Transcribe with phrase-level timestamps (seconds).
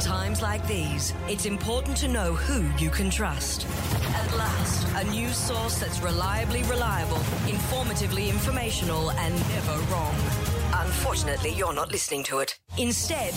[0.00, 3.66] times like these, it's important to know who you can trust.
[4.14, 10.14] At last, a news source that's reliably reliable, informatively informational, and never wrong.
[10.72, 12.58] Unfortunately, you're not listening to it.
[12.78, 13.34] Instead,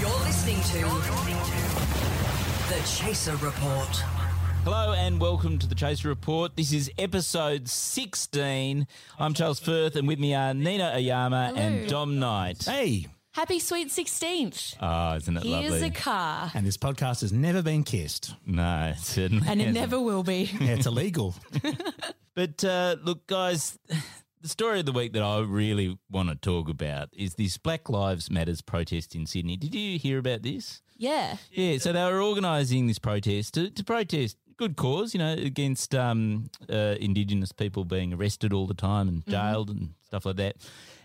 [0.00, 0.80] you're listening to
[2.68, 3.96] The Chaser Report.
[4.64, 6.56] Hello and welcome to the Chaser Report.
[6.56, 8.88] This is episode 16.
[9.20, 11.60] I'm Charles Firth and with me are Nina Oyama Hello.
[11.60, 12.64] and Dom Knight.
[12.64, 13.06] Hey,
[13.36, 14.76] Happy sweet 16th.
[14.80, 15.88] Oh, isn't it Here's lovely?
[15.88, 16.50] a car.
[16.54, 18.34] and this podcast has never been kissed.
[18.46, 20.50] no, it certainly And it never will be.
[20.58, 21.34] Yeah, it's illegal.
[22.34, 23.78] But uh, look, guys,
[24.42, 27.88] the story of the week that I really want to talk about is this Black
[27.90, 29.56] Lives Matters protest in Sydney.
[29.56, 30.82] Did you hear about this?
[30.96, 31.36] Yeah.
[31.50, 35.94] Yeah, so they were organising this protest to, to protest good cause, you know, against
[35.94, 40.56] um, uh, Indigenous people being arrested all the time and jailed and stuff like that.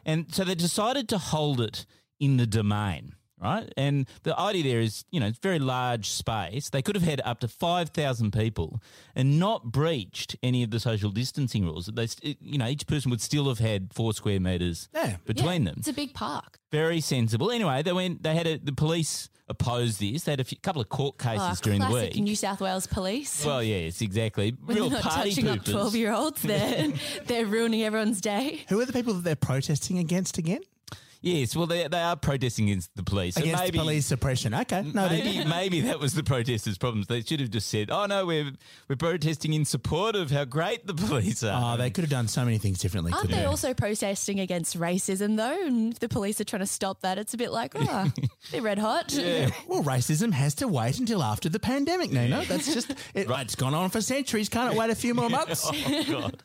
[0.06, 1.86] And so they decided to hold it
[2.22, 3.68] in the domain, right?
[3.76, 6.70] And the idea there is, you know, it's very large space.
[6.70, 8.80] They could have had up to 5,000 people
[9.16, 11.88] and not breached any of the social distancing rules.
[11.88, 12.08] They,
[12.40, 15.18] you know, each person would still have had four square metres Yeah.
[15.26, 15.76] between Yeah, them.
[15.80, 16.60] It's a big park.
[16.72, 17.52] Very sensible.
[17.52, 18.24] Anyway, they went.
[18.24, 20.24] They had a, the police opposed this.
[20.24, 22.24] They had a few, couple of court oh, cases Oh, during the classic week.
[22.24, 23.44] New South Wales police.
[23.46, 24.52] well, yes, exactly.
[24.64, 26.94] when Real they're not party touching up 12 year olds, they're,
[27.26, 28.62] they're ruining everyone's day.
[28.70, 30.62] Who are the people that they're protesting against again?
[31.24, 33.36] Yes, well, they, they are protesting against the police.
[33.36, 34.56] So Against maybe, police suppression.
[34.56, 37.06] Okay, no, Maybe, maybe that was the protesters' problems.
[37.06, 38.52] They should have just said, "Oh no, we're
[38.90, 42.28] we're protesting in support of how great the police are." Oh, they could have done
[42.28, 43.12] so many things differently.
[43.12, 43.48] Aren't couldn't they they?
[43.48, 45.64] also protesting against racism, though?
[45.66, 48.12] And if the police are trying to stop that, it's a bit like, oh,
[48.52, 49.14] they're red hot.
[49.14, 49.50] Yeah.
[49.68, 52.44] Well, racism has to wait until after the pandemic, Nina.
[52.48, 53.46] That's just it, Right.
[53.46, 54.50] It's gone on for centuries.
[54.50, 55.70] Can't it wait a few more months?
[55.72, 56.42] oh god.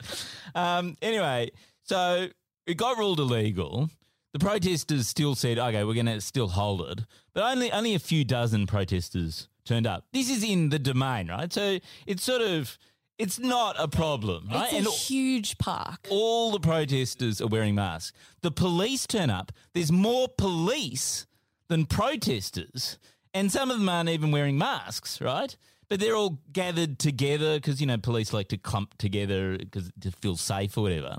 [0.55, 1.50] Um, anyway,
[1.84, 2.28] so
[2.66, 3.90] it got ruled illegal.
[4.37, 7.98] The protesters still said, "Okay, we're going to still hold it," but only only a
[7.98, 10.05] few dozen protesters turned up.
[10.12, 11.51] This is in the domain, right?
[11.51, 12.77] So it's sort of
[13.19, 14.70] it's not a problem, right?
[14.75, 16.07] It's a huge park.
[16.11, 18.13] all the protesters are wearing masks.
[18.42, 19.52] The police turn up.
[19.73, 21.27] There's more police
[21.69, 22.98] than protesters,
[23.33, 25.57] and some of them aren't even wearing masks, right?
[25.89, 30.11] But they're all gathered together because you know police like to clump together because to
[30.11, 31.19] feel safe or whatever.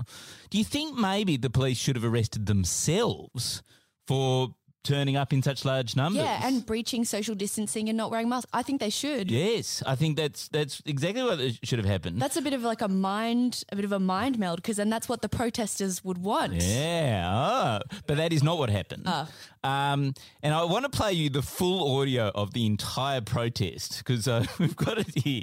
[0.50, 3.62] Do you think maybe the police should have arrested themselves
[4.06, 6.22] for turning up in such large numbers?
[6.22, 8.50] Yeah, and breaching social distancing and not wearing masks.
[8.52, 9.30] I think they should.
[9.30, 12.20] yes, I think that's that's exactly what should have happened.
[12.20, 14.90] That's a bit of like a mind, a bit of a mind meld, because then
[14.90, 16.54] that's what the protesters would want.
[16.54, 19.04] Yeah, oh, but that is not what happened.
[19.06, 19.28] Oh.
[19.68, 24.26] Um, and I want to play you the full audio of the entire protest because
[24.26, 25.42] uh, we've got it here,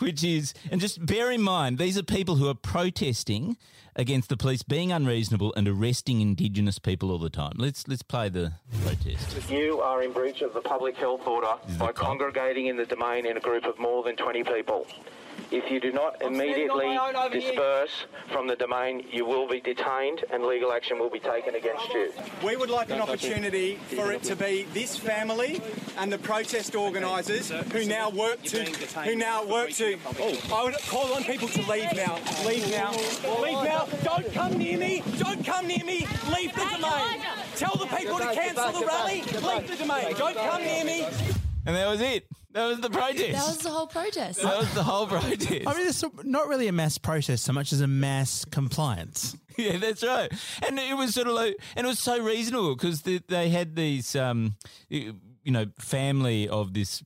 [0.00, 3.56] which is, and just bear in mind, these are people who are protesting
[3.96, 7.52] against the police being unreasonable and arresting Indigenous people all the time.
[7.56, 9.48] Let's let's play the protest.
[9.48, 13.36] You are in breach of the public health order by congregating in the domain in
[13.36, 14.88] a group of more than 20 people.
[15.50, 17.50] If you do not standing on immediately my own over here.
[17.50, 21.88] disperse from the domain, you will be detained and legal action will be taken against
[21.92, 22.12] you.
[22.44, 25.60] We would like an opportunity for it to be this family
[25.96, 28.64] and the protest organisers who now work to
[29.02, 29.98] who now work to.
[30.52, 32.18] I would call on people to leave now.
[32.46, 32.92] Leave now.
[33.40, 33.86] Leave now.
[34.02, 35.02] Don't come near me.
[35.18, 36.06] Don't come near me.
[36.34, 37.20] Leave the domain.
[37.56, 39.22] Tell the people to cancel the rally.
[39.22, 40.14] Leave the domain.
[40.16, 41.06] Don't come near me.
[41.66, 42.26] And that was it.
[42.52, 43.32] That was the protest.
[43.32, 44.42] That was the whole protest.
[44.42, 45.66] That was the whole protest.
[45.66, 49.36] I mean, it's not really a mass protest so much as a mass compliance.
[49.56, 50.32] Yeah, that's right.
[50.66, 53.76] And it was sort of like, and it was so reasonable because they, they had
[53.76, 54.56] these, um,
[54.88, 55.14] you
[55.44, 57.04] know, family of this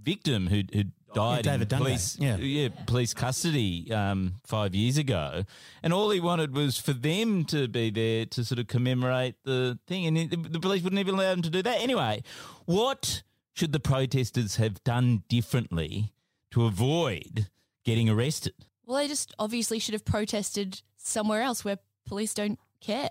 [0.00, 2.68] victim who who died David in police, yeah.
[2.86, 5.42] police custody um, five years ago,
[5.82, 9.78] and all he wanted was for them to be there to sort of commemorate the
[9.86, 11.80] thing, and the police wouldn't even allow them to do that.
[11.80, 12.22] Anyway,
[12.64, 13.22] what
[13.54, 16.12] should the protesters have done differently
[16.50, 17.48] to avoid
[17.84, 18.54] getting arrested?
[18.84, 23.10] Well, they just obviously should have protested somewhere else where police don't care.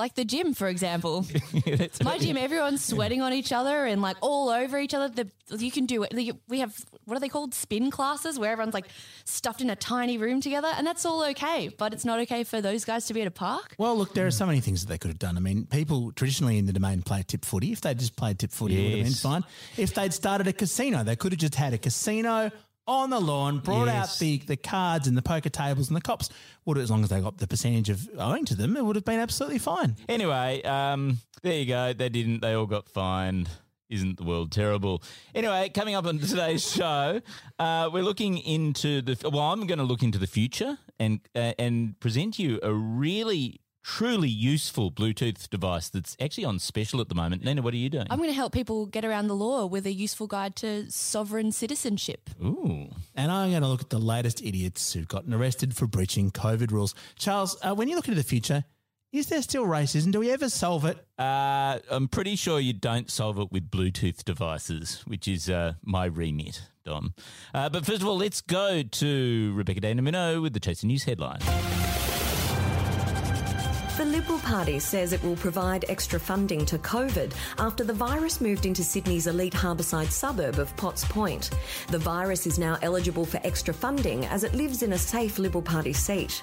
[0.00, 1.26] Like the gym, for example.
[1.66, 5.10] That's My gym, everyone's sweating on each other and like all over each other.
[5.10, 6.14] The, you can do it.
[6.48, 6.74] We have,
[7.04, 7.52] what are they called?
[7.52, 8.86] Spin classes where everyone's like
[9.26, 10.68] stuffed in a tiny room together.
[10.74, 11.68] And that's all okay.
[11.68, 13.74] But it's not okay for those guys to be at a park.
[13.76, 15.36] Well, look, there are so many things that they could have done.
[15.36, 17.70] I mean, people traditionally in the domain play tip footy.
[17.72, 19.44] If they just played tip footy, it would have been fine.
[19.76, 22.50] If they'd started a casino, they could have just had a casino
[22.86, 24.14] on the lawn, brought Yes.
[24.14, 26.28] out the, the cards and the poker tables, and the cops
[26.64, 29.04] would, as long as they got the percentage of owing to them, it would have
[29.04, 29.96] been absolutely fine.
[30.08, 31.92] Anyway, um, there you go.
[31.92, 32.40] They didn't.
[32.40, 33.48] They all got fined.
[33.88, 35.02] Isn't the world terrible?
[35.34, 37.20] Anyway, coming up on today's show,
[37.58, 39.16] uh, we're looking into the.
[39.28, 43.60] Well, I'm going to look into the future and uh, and present you a really
[43.82, 47.44] truly useful Bluetooth device that's actually on special at the moment.
[47.44, 48.06] Nina, what are you doing?
[48.10, 51.52] I'm going to help people get around the law with a useful guide to sovereign
[51.52, 52.30] citizenship.
[52.42, 52.88] Ooh.
[53.14, 56.70] And I'm going to look at the latest idiots who've gotten arrested for breaching COVID
[56.70, 56.94] rules.
[57.16, 58.64] Charles, uh, when you look into the future,
[59.12, 60.12] is there still racism?
[60.12, 60.96] Do we ever solve it?
[61.18, 66.04] Uh, I'm pretty sure you don't solve it with Bluetooth devices, which is uh, my
[66.04, 67.14] remit, Dom.
[67.52, 71.04] Uh, but first of all, let's go to Rebecca De Unamuno with the Chaser News
[71.04, 71.40] headline.
[73.96, 78.64] The Liberal Party says it will provide extra funding to COVID after the virus moved
[78.64, 81.50] into Sydney's elite harbourside suburb of Potts Point.
[81.88, 85.60] The virus is now eligible for extra funding as it lives in a safe Liberal
[85.60, 86.40] Party seat.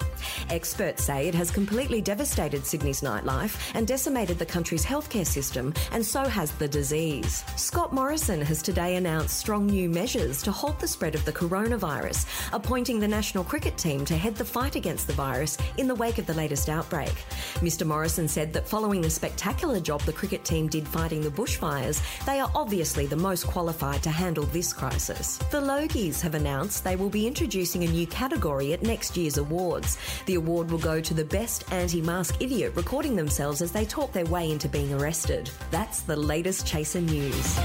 [0.52, 6.06] Experts say it has completely devastated Sydney's nightlife and decimated the country's healthcare system, and
[6.06, 7.44] so has the disease.
[7.56, 12.28] Scott Morrison has today announced strong new measures to halt the spread of the coronavirus,
[12.54, 16.20] appointing the national cricket team to head the fight against the virus in the wake
[16.20, 17.14] of the latest outbreak.
[17.60, 17.86] Mr.
[17.86, 22.40] Morrison said that following the spectacular job the cricket team did fighting the bushfires, they
[22.40, 25.38] are obviously the most qualified to handle this crisis.
[25.52, 29.98] The Logies have announced they will be introducing a new category at next year's awards.
[30.26, 34.12] The award will go to the best anti mask idiot recording themselves as they talk
[34.12, 35.50] their way into being arrested.
[35.72, 37.58] That's the latest Chaser News.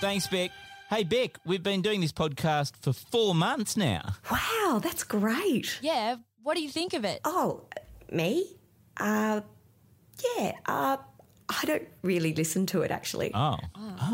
[0.00, 0.50] Thanks, Beck.
[0.90, 4.14] Hey, Beck, we've been doing this podcast for four months now.
[4.30, 5.78] Wow, that's great.
[5.82, 6.16] Yeah,
[6.46, 7.20] what do you think of it?
[7.24, 7.62] Oh,
[8.10, 8.46] me?
[8.98, 9.40] Uh,
[10.38, 10.96] yeah, uh,
[11.48, 13.32] I don't really listen to it actually.
[13.34, 13.58] Oh.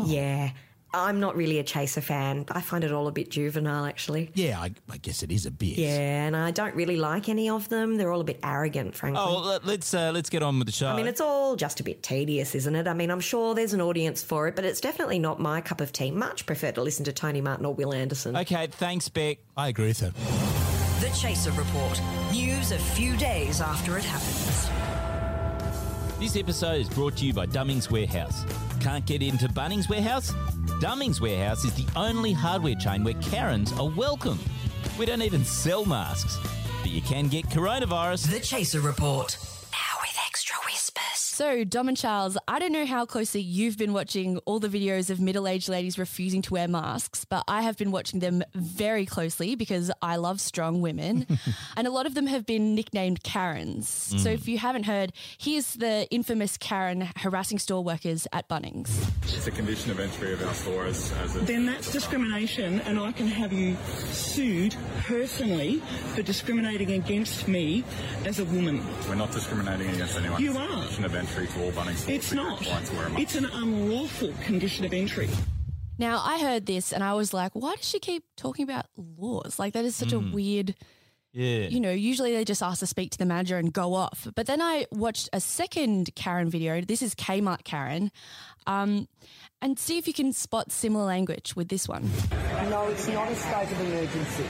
[0.05, 0.49] Yeah,
[0.95, 2.45] I'm not really a Chaser fan.
[2.49, 4.31] I find it all a bit juvenile actually.
[4.33, 5.77] Yeah, I, I guess it is a bit.
[5.77, 7.97] Yeah, and I don't really like any of them.
[7.97, 9.21] They're all a bit arrogant, frankly.
[9.23, 10.87] Oh, let- let's uh, let's get on with the show.
[10.87, 12.87] I mean, it's all just a bit tedious, isn't it?
[12.87, 15.81] I mean, I'm sure there's an audience for it, but it's definitely not my cup
[15.81, 16.09] of tea.
[16.09, 18.35] Much prefer to listen to Tony Martin or Wil Anderson.
[18.37, 18.65] okay.
[18.67, 19.37] Thanks, Beck.
[19.55, 20.72] I agree with her.
[21.03, 22.01] The Chaser Report.
[22.31, 24.69] News a few days after it happens.
[26.17, 28.45] This episode is brought to you by Dummings Warehouse.
[28.79, 30.31] Can't get into Bunnings Warehouse?
[30.79, 34.39] Dummings Warehouse is the only hardware chain where Karens are welcome.
[34.97, 36.37] We don't even sell masks,
[36.81, 38.31] but you can get coronavirus.
[38.31, 39.37] The Chaser Report.
[39.73, 41.03] Now with extra whispers.
[41.13, 45.11] So, Dom and Charles, I don't know how closely you've been watching all the videos
[45.11, 49.05] of middle aged ladies refusing to wear masks, but I have been watching them very
[49.05, 51.27] closely because I love strong women.
[51.77, 53.87] and a lot of them have been nicknamed Karens.
[53.87, 54.33] So, mm.
[54.33, 58.89] if you haven't heard, here's the infamous Karen harassing store workers at Bunnings.
[59.21, 62.99] It's a condition of entry of our store as, as a then that's discrimination, and
[62.99, 63.77] I can have you
[64.09, 65.79] sued personally
[66.15, 67.83] for discriminating against me
[68.25, 68.83] as a woman.
[69.07, 70.41] We're not discriminating against anyone.
[70.41, 70.67] You It's are.
[70.67, 72.09] condition of entry to all Bunnings stores.
[72.17, 72.59] It's not.
[72.59, 73.21] required to wear a mask.
[73.21, 75.29] It's an unlawful condition of entry.
[75.97, 79.59] Now, I heard this and I was like, why does she keep talking about laws?
[79.59, 80.75] Like, that is such a weird.
[81.35, 81.67] Yeah.
[81.67, 84.27] you know, usually they just ask to speak to the manager and go off.
[84.35, 86.79] But then I watched a second Karen video.
[86.81, 88.11] This is Kmart Karen.
[88.67, 89.07] Um,
[89.59, 92.07] and see if you can spot similar language with this one.
[92.69, 94.45] No, it's not a state of emergency.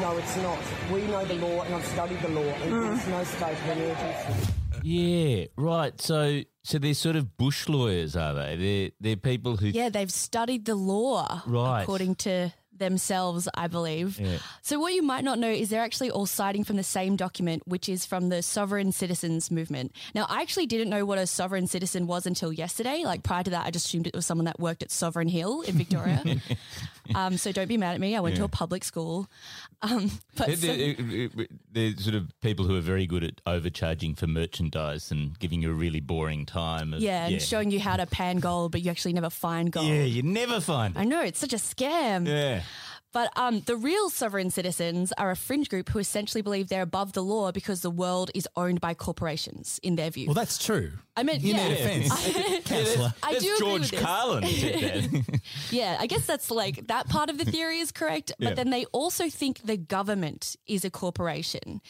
[0.00, 0.58] No, it's not.
[0.92, 4.52] We know the law, and I've studied the law, and there's no state of emergency.
[4.88, 6.00] Yeah, right.
[6.00, 8.56] So, so they're sort of bush lawyers, are they?
[8.56, 9.66] They're they're people who.
[9.66, 11.82] Yeah, they've studied the law, Right.
[11.82, 14.20] according to themselves, I believe.
[14.62, 17.62] So, what you might not know is they're actually all citing from the same document,
[17.66, 19.92] which is from the Sovereign Citizens Movement.
[20.14, 23.02] Now, I actually didn't know what a sovereign citizen was until yesterday.
[23.04, 25.62] Like, prior to that, I just assumed it was someone that worked at Sovereign Hill
[25.62, 26.22] in Victoria.
[27.14, 28.16] um, so, don't be mad at me.
[28.16, 29.28] I went to a public school.
[29.82, 31.28] Um, but They're, they're,
[31.70, 35.70] they're sort of people who are very good at overcharging for merchandise and giving you
[35.70, 36.94] a really boring time.
[36.94, 39.86] Of, yeah, and showing you how to pan gold, but you actually never find gold.
[39.86, 42.26] Yeah, you never find I know, it's such a scam.
[42.26, 42.62] Yeah.
[43.16, 47.14] But um, the real sovereign citizens are a fringe group who essentially believe they're above
[47.14, 50.26] the law because the world is owned by corporations, in their view.
[50.26, 50.92] Well, that's true.
[51.16, 51.56] I mean, In yeah.
[51.56, 52.08] their defence,
[52.66, 53.14] councillor.
[53.22, 54.00] I That's do agree George with this.
[54.02, 55.40] Carlin who said that.
[55.70, 58.32] Yeah, I guess that's like that part of the theory is correct.
[58.38, 58.54] But Yeah.
[58.54, 61.80] then they also think the government is a corporation.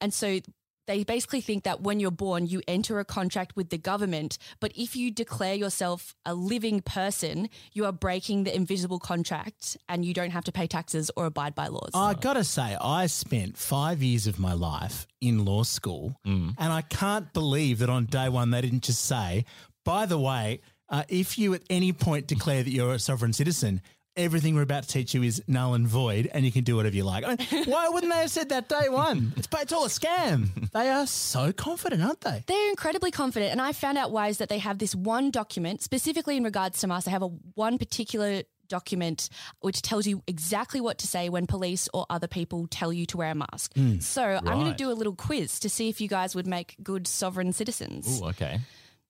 [0.00, 0.40] And so
[0.86, 4.38] they basically think that when you're born, you enter a contract with the government.
[4.60, 10.04] But if you declare yourself a living person, you are breaking the invisible contract and
[10.04, 11.90] you don't have to pay taxes or abide by laws.
[11.94, 16.82] I gotta say, I spent five years of my life in law school, and I
[16.82, 19.44] can't believe that on day one they didn't just say,
[19.84, 23.80] "By the way, uh, if you at any point declare that you're a sovereign citizen."
[24.14, 26.94] Everything we're about to teach you is null and void, and you can do whatever
[26.94, 27.24] you like.
[27.24, 29.32] I mean, why wouldn't they have said that day one?
[29.38, 30.48] It's, it's all a scam.
[30.72, 32.44] They are so confident, aren't they?
[32.46, 35.82] They're incredibly confident, and I found out why is that they have this one document
[35.82, 37.04] specifically in regards to masks.
[37.06, 39.28] They have a one particular document
[39.60, 43.18] which tells you exactly what to say when police or other people tell you to
[43.18, 43.74] wear a mask.
[43.74, 43.98] Hmm.
[44.00, 46.76] So I'm going to do a little quiz to see if you guys would make
[46.82, 48.20] good sovereign citizens.
[48.20, 48.60] Ooh, okay.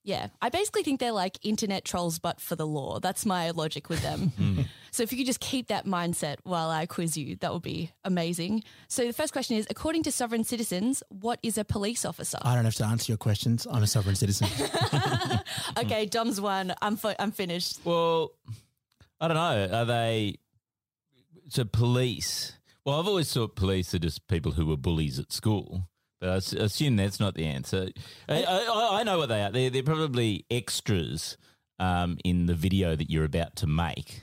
[0.05, 2.99] Yeah, I basically think they're like internet trolls, but for the law.
[2.99, 4.33] That's my logic with them.
[4.43, 4.63] Hmm.
[4.91, 7.93] so if you could just keep that mindset while I quiz you, that would be
[8.05, 8.65] amazing.
[8.89, 12.39] So the first question is according to sovereign citizens, what is a police officer?
[12.43, 13.67] I don't have to answer your questions.
[13.71, 14.49] I'm a sovereign citizen.
[15.79, 16.75] okay, Dom's one.
[16.83, 17.81] I'm, fi- I'm finished.
[17.85, 18.33] Well,
[19.21, 19.79] I don't know.
[19.79, 20.37] Are they
[21.49, 22.55] so police?
[22.85, 25.89] Well, I've always thought police are just people who were bullies at school,
[26.23, 27.89] but I s- assume that's not the answer.
[28.29, 29.51] I, I, I know what they are.
[29.51, 31.37] They're, they're probably extras
[31.81, 34.23] um, in the video that you're about to make.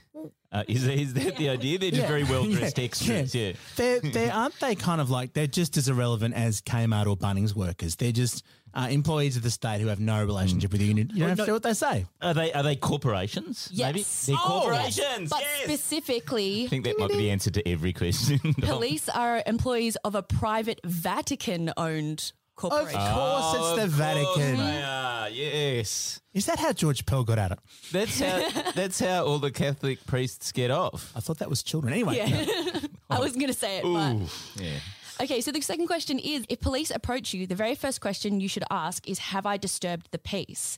[0.51, 1.77] Uh, is, is that the idea?
[1.77, 3.35] They're just very well dressed Yeah, extras.
[3.35, 3.51] Yeah.
[3.75, 7.53] They're, they're, aren't they kind of like, they're just as irrelevant as Kmart or Bunnings
[7.53, 7.97] workers.
[7.97, 11.09] They're just uh, employees of the state who have no relationship with the union.
[11.13, 12.05] You don't have to do what they say.
[12.21, 13.69] Are they are they corporations?
[13.75, 14.25] Maybe Yes.
[14.25, 15.29] they're Oh, corporations.
[15.29, 15.63] But yes.
[15.63, 18.39] specifically, I think that might be the answer to every question.
[18.61, 22.99] police are employees of a private Vatican owned corporation.
[22.99, 23.13] Of corporation.
[23.15, 24.57] course, it's the Of Vatican.
[24.57, 25.29] they are.
[25.29, 26.19] Yes.
[26.33, 27.59] Is that how George Pell got at it?
[27.91, 31.11] That's how that's how all the Catholic priests get off.
[31.15, 31.93] I thought that was children.
[31.93, 32.79] Anyway, Yeah.
[33.09, 34.61] I was going to say it, but.
[34.63, 34.77] Yeah.
[35.21, 38.47] Okay, so the second question is if police approach you, the very first question you
[38.47, 40.77] should ask is Have I disturbed the peace?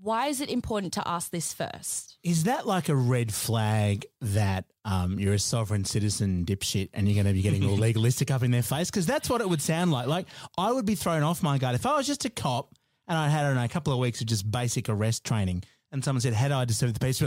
[0.00, 2.18] Why is it important to ask this first?
[2.22, 7.14] is that like a red flag that um, you're a sovereign citizen dipshit and you're
[7.14, 8.90] going to be getting all legalistic up in their face?
[8.90, 10.06] Because that's what it would sound like.
[10.06, 12.74] Like I would be thrown off my guard if I was just a cop
[13.08, 15.62] and I had I don't know, a couple of weeks of just basic arrest training,
[15.90, 17.22] and someone said, "Had I disturbed the peace?"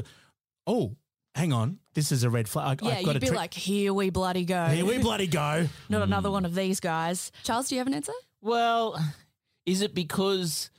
[0.67, 0.95] Oh,
[1.35, 2.81] hang on, this is a red flag.
[2.83, 4.65] I, Yeah, I've got you'd to be tri- like, Here we bloody go.
[4.67, 5.67] Here we bloody go.
[5.89, 7.31] Not another one of these guys.
[7.43, 8.13] Charles, do you have an answer?
[8.41, 8.97] Well,
[9.65, 10.69] is it because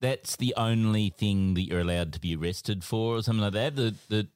[0.00, 3.76] that's the only thing that you're allowed to be arrested for or something like that?
[3.76, 4.28] The the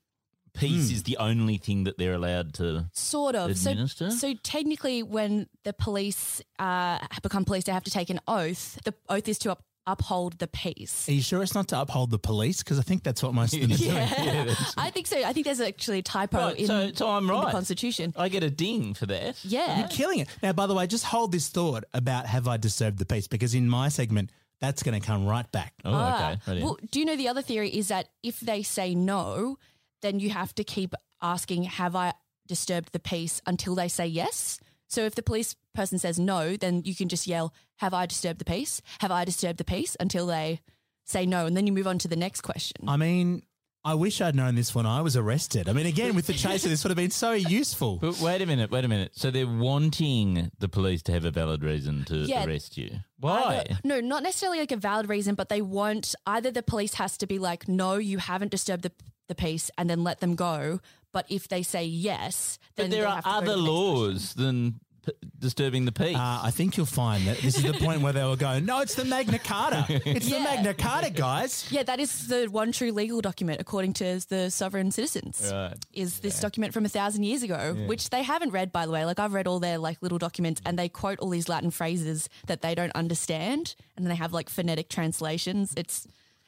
[0.54, 3.58] peace is the only thing that they're allowed to Sort of.
[3.58, 8.78] So, so technically, when the police uh, become police, they have to take an oath.
[8.84, 11.08] The oath is to up- uphold the peace.
[11.08, 12.62] Are you sure it's not to uphold the police?
[12.62, 13.90] Because I think that's what most of them are doing.
[13.92, 15.22] Yeah, I think so.
[15.22, 17.50] I think there's actually a typo Right, in, so- so I'm in the.
[17.50, 18.12] Constitution.
[18.16, 19.42] I get a ding for that.
[19.44, 19.78] Yeah.
[19.80, 20.28] You're killing it.
[20.42, 23.28] Now, by the way, just hold this thought about have I disturbed the peace?
[23.28, 25.74] Because in my segment, that's going to come right back.
[25.84, 26.40] Oh, Ah, okay.
[26.54, 29.58] Right well, do you know the other theory is that if they say no,
[30.02, 32.14] then you have to keep asking, "Have I
[32.46, 34.58] disturbed the peace?" until they say yes.
[34.88, 38.38] So if the police person says no, then you can just yell, "Have I disturbed
[38.38, 38.80] the peace?
[39.00, 40.60] Have I disturbed the peace?" until they
[41.04, 42.88] say no, and then you move on to the next question.
[42.88, 43.42] I mean,
[43.84, 45.68] I wish I'd known this when I was arrested.
[45.68, 47.98] I mean, again, with the chaser, this would have been so useful.
[47.98, 49.12] But wait a minute, wait a minute.
[49.14, 52.44] So they're wanting the police to have a valid reason to Yeah.
[52.44, 52.98] arrest you.
[53.20, 53.58] Why?
[53.68, 57.16] Either- no, not necessarily like a valid reason, but they want either the police has
[57.18, 58.92] to be like, no, you haven't disturbed the,
[59.28, 60.80] the peace, and then let them go.
[61.12, 63.56] But if they say yes, then but there are have to go to other the
[63.56, 66.16] next laws than p- disturbing the peace.
[66.16, 68.80] Uh, I think you'll find that this is the point where they will go, no,
[68.80, 69.86] it's the Magna Carta.
[69.88, 71.66] It's the Magna Carta, guys.
[71.70, 75.48] Yeah, that is the one true legal document according to the sovereign citizens.
[75.50, 75.74] Right.
[75.92, 79.04] Is this document from a thousand years ago, which they haven't read, by the way.
[79.06, 82.28] Like I've read all their like little documents, and they quote all these Latin phrases
[82.46, 85.72] that they don't understand, and then they have like phonetic translations.
[85.76, 86.06] It's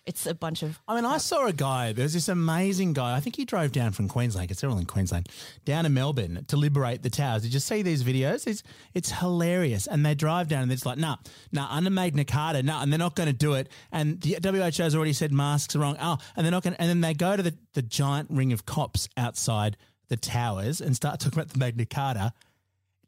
[0.09, 3.21] it's a bunch of I mean, I saw a guy, there's this amazing guy, I
[3.21, 5.29] think he drove down from Queensland, It's all in Queensland,
[5.67, 7.43] down to Melbourne to liberate the towers.
[7.43, 8.47] Did you see these videos?
[8.47, 8.63] It's,
[8.95, 9.87] it's hilarious.
[9.87, 11.17] And they drive down and it's like, nah,
[11.53, 13.69] nah, under Magna Carta, nah, and they're not going to do it.
[13.93, 15.99] And the WHO has already said masks are wrong.
[16.01, 18.65] Oh, and they're not going and then they go to the, the giant ring of
[18.65, 19.77] cops outside
[20.09, 22.33] the towers and start talking about the Magna Carta.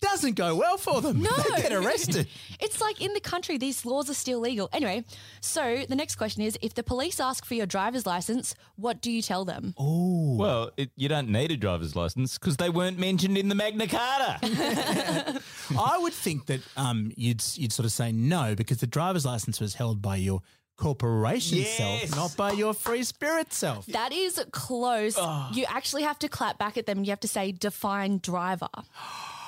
[0.02, 1.20] It doesn't go well for them.
[1.30, 1.30] No.
[1.56, 2.26] They get arrested.
[2.62, 4.68] It's like in the country, these laws are still legal.
[4.72, 5.04] Anyway,
[5.40, 9.10] so the next question is if the police ask for your driver's license, what do
[9.10, 9.74] you tell them?
[9.78, 10.36] Oh.
[10.36, 13.86] Well, it, you don't need a driver's license because they weren't mentioned in the Magna
[13.86, 14.38] Carta.
[15.78, 19.58] I would think that um, you'd you'd sort of say no because the driver's license
[19.58, 20.42] was held by your
[20.76, 21.78] corporation Yes.
[21.78, 23.86] self, not by your free spirit self.
[23.86, 25.16] That is close.
[25.52, 28.68] You actually have to clap back at them you have to say define driver.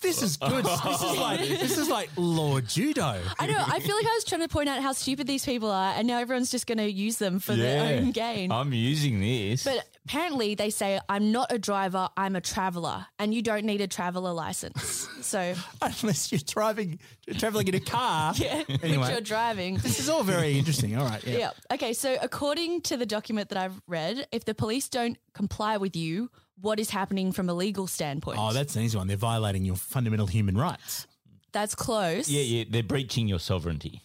[0.00, 0.64] This is good.
[0.64, 3.20] this is like this is like law judo.
[3.38, 3.62] I know.
[3.66, 6.06] I feel like I was trying to point out how stupid these people are, and
[6.06, 8.50] now everyone's just going to use them for their own gain.
[8.50, 9.64] I'm using this.
[9.64, 13.80] but apparently, they say, I'm not a driver, I'm a traveler, and you don't need
[13.82, 15.06] a traveler license.
[15.20, 16.98] So, Unless you're driving,
[17.38, 18.32] traveling in a car.
[18.36, 19.76] yeah, which you're driving.
[19.76, 20.96] This is all very interesting.
[20.96, 21.22] All right.
[21.24, 21.38] Yeah.
[21.38, 21.50] Yeah.
[21.72, 21.92] Okay.
[21.92, 26.30] So, according to the document that I've read, if the police don't comply with you,
[26.60, 28.38] what is happening from a legal standpoint?
[28.40, 29.06] Oh, that's an easy one.
[29.08, 31.06] They're violating your fundamental human rights.
[31.52, 32.28] That's close.
[32.28, 34.02] yeah, yeah, they're breaching your sovereignty.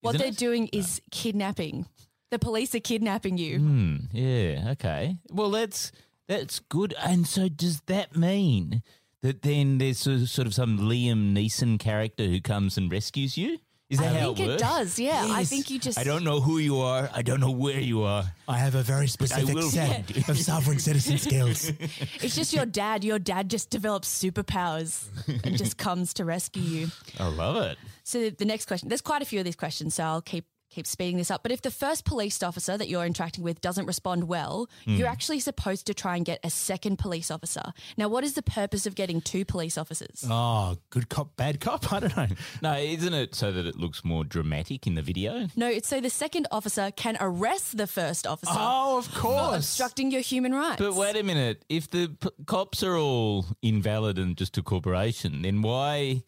[0.00, 0.36] What isn't they're it?
[0.38, 1.86] doing is kidnapping.
[2.30, 3.58] The police are kidnapping you.
[3.58, 5.16] Hmm, yeah, okay.
[5.30, 5.92] Well, that's
[6.28, 6.94] That's good.
[7.04, 8.82] And so does that mean
[9.22, 13.58] that then there's sort sort of some Liam Neeson character who comes and rescues you?
[13.88, 14.98] Is that I how think it it does.
[14.98, 15.96] Yeah, I think you just.
[15.96, 17.08] I don't know who you are.
[17.14, 18.24] I don't know where you are.
[18.48, 21.70] I have a very specific set find of sovereign citizen skills.
[22.20, 23.04] It's just your dad.
[23.04, 25.06] Your dad just develops superpowers
[25.44, 26.88] and just comes to rescue you.
[27.20, 27.78] I love it.
[28.02, 30.86] So the next question, there's quite a few of these questions, so I'll keep keep
[30.86, 31.42] speeding this up.
[31.42, 34.96] But if the first police officer that you're interacting with doesn't respond well, hmm.
[34.96, 37.72] you're actually supposed to try and get a second police officer.
[37.96, 40.24] Now, what is the purpose of getting two police officers?
[40.28, 41.92] Oh, good cop, bad cop.
[41.92, 42.26] I don't know.
[42.62, 45.48] No, isn't it so that it looks more dramatic in the video?
[45.56, 48.52] No, it's so the second officer can arrest the first officer.
[48.54, 49.56] Oh, of for course.
[49.56, 50.76] obstructing your human rights.
[50.78, 51.64] But wait a minute.
[51.70, 56.22] If the p- cops are all invalid and just a corporation, then why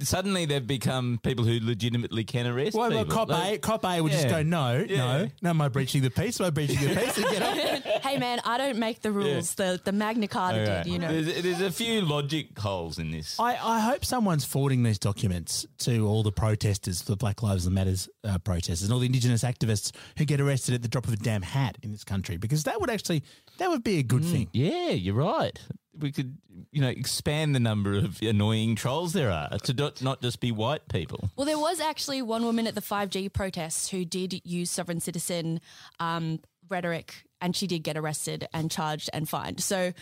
[0.00, 3.14] suddenly they've become people who legitimately can arrest Well, well, people?
[3.16, 4.30] cop Like- A, cop A would just Yeah.
[4.30, 4.96] go, no, Yeah.
[4.96, 6.40] no, no, am I breaching the peace?
[6.40, 7.16] Am I breaching the peace?
[7.18, 8.02] And get off.
[8.02, 9.54] hey, man, I don't make the rules.
[9.54, 10.82] The the Magna Carta Okay.
[10.84, 11.08] did, you know.
[11.22, 13.38] There's, there's a few logic holes in this.
[13.40, 18.08] I, I hope someone's forwarding these documents to all the protesters, the Black Lives Matters
[18.24, 21.16] uh, protesters, and all the Indigenous activists who get arrested at the drop of a
[21.16, 23.22] damn hat in this country, because that would actually
[23.62, 24.48] that would be a good thing.
[24.52, 25.56] Yeah, you're right.
[25.96, 26.36] We could,
[26.72, 30.50] you know, expand the number of annoying trolls there are to not, not just be
[30.50, 31.30] white people.
[31.36, 35.60] Well, there was actually one woman at the 5G protests who did use sovereign citizen
[36.00, 39.60] um, rhetoric and she did get arrested and charged and fined.
[39.60, 39.92] So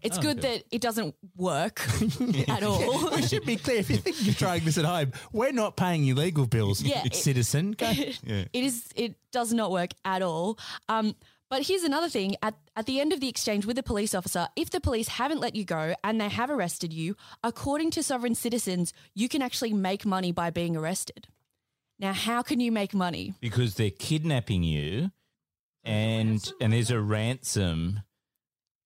[0.00, 0.58] it's Oh, good okay.
[0.58, 1.80] that it doesn't work
[2.48, 3.10] at all.
[3.10, 3.78] we should be clear.
[3.78, 7.02] If you think you're trying this at home, we're not paying you legal bills, Yeah,
[7.04, 7.72] it- citizen.
[7.72, 7.90] Go.
[8.24, 8.84] It is.
[8.94, 10.58] It does not work at all.
[10.88, 11.14] Um,
[11.52, 14.48] but here's another thing: at at the end of the exchange with the police officer,
[14.56, 18.34] if the police haven't let you go and they have arrested you, according to sovereign
[18.34, 21.28] citizens, you can actually make money by being arrested.
[21.98, 23.34] Now, how can you make money?
[23.42, 25.10] because they're kidnapping you,
[25.84, 28.00] and and there's a ransom,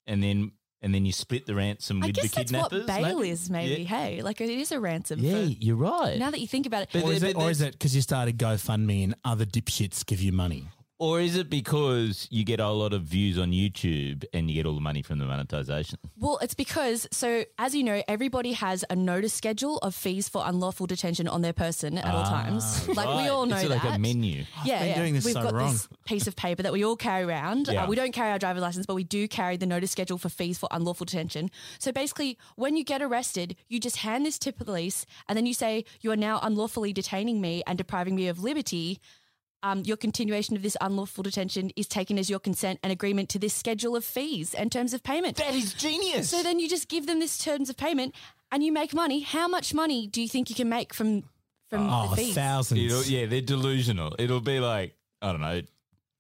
[0.09, 0.51] and then
[0.83, 2.79] and then you split the ransom I with guess the that's kidnappers.
[2.81, 3.31] what bail maybe?
[3.31, 3.83] is, maybe.
[3.83, 5.21] Yeah, Hey, like it is a ransom.
[5.21, 6.19] yeah for, you're right.
[6.19, 8.03] now that you think about it, But Or is, it, or is it because you
[8.03, 10.69] started GoFundMe and other dipshits give you money?
[10.99, 14.67] Or is it because you get a lot of views on YouTube and you get
[14.67, 15.99] all the money from the monetization?
[16.19, 20.43] Well, it's because, so as you know, everybody has a notice schedule of fees for
[20.47, 22.89] unlawful detention on their person at all times.
[22.97, 24.45] Like we Ah, all know it's like a menu.
[24.65, 24.95] yeah, been yeah.
[24.99, 25.73] doing this We've so got wrong.
[25.73, 27.69] this piece of paper that we all carry around.
[27.69, 27.85] Yeah.
[27.85, 30.29] Uh, we don't carry our driver's license, but we do carry the notice schedule for
[30.31, 31.51] fees for unlawful detention.
[31.79, 35.45] So basically, when you get arrested, you just hand this to the police, and then
[35.47, 38.99] you say you are now unlawfully detaining me and depriving me of liberty.
[39.67, 43.39] Um, your continuation of this unlawful detention is taken as your consent and agreement to
[43.41, 45.39] this schedule of fees and terms of payment.
[45.39, 46.31] That is genius.
[46.31, 48.15] So then you just give them this terms of payment
[48.53, 49.21] and you make money.
[49.21, 51.25] How much money do you think you can make from
[51.69, 52.35] from Oh, the fees?
[52.37, 52.81] thousands.
[52.81, 54.15] It'll, yeah, they're delusional.
[54.21, 55.63] It'll be like I don't know,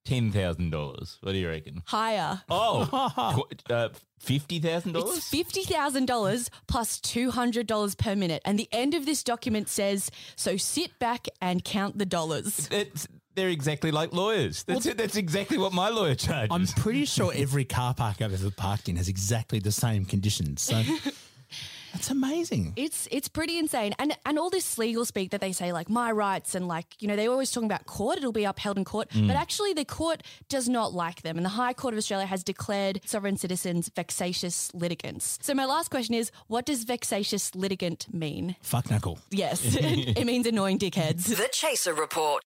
[0.04, 1.18] ten thousand dollars.
[1.20, 1.82] What do you reckon?
[1.86, 2.42] Higher.
[2.50, 5.24] Oh, qu- uh, fifty thousand It's dollars.
[5.24, 9.68] fifty thousand dollars plus two hundred dollars per minute, and the end of this document
[9.68, 13.06] says, "So sit back and count the dollars." It's,
[13.36, 14.64] they're exactly like lawyers.
[14.64, 14.98] That's it.
[14.98, 16.48] That's exactly what my lawyer charges.
[16.50, 20.62] I'm pretty sure every car park I've ever parked in has exactly the same conditions.
[20.62, 20.82] So
[21.92, 22.72] that's amazing.
[22.76, 26.10] It's it's pretty insane, and and all this legal speak that they say, like my
[26.12, 28.18] rights, and like you know they're always talking about court.
[28.18, 29.28] It'll be upheld in court, Mm.
[29.28, 32.42] but actually the court does not like them, and the High Court of Australia has
[32.42, 35.38] declared sovereign citizens vexatious litigants.
[35.42, 38.56] So my last question is, what does vexatious litigant mean?
[38.62, 39.18] Fuck knuckle.
[39.30, 41.24] Yes, it means annoying dickheads.
[41.36, 42.42] The Chaser Report.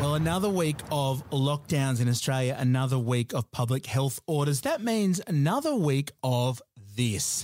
[0.00, 4.60] Well, another week of lockdowns in Australia, another week of public health orders.
[4.60, 6.62] That means another week of
[6.96, 7.42] this.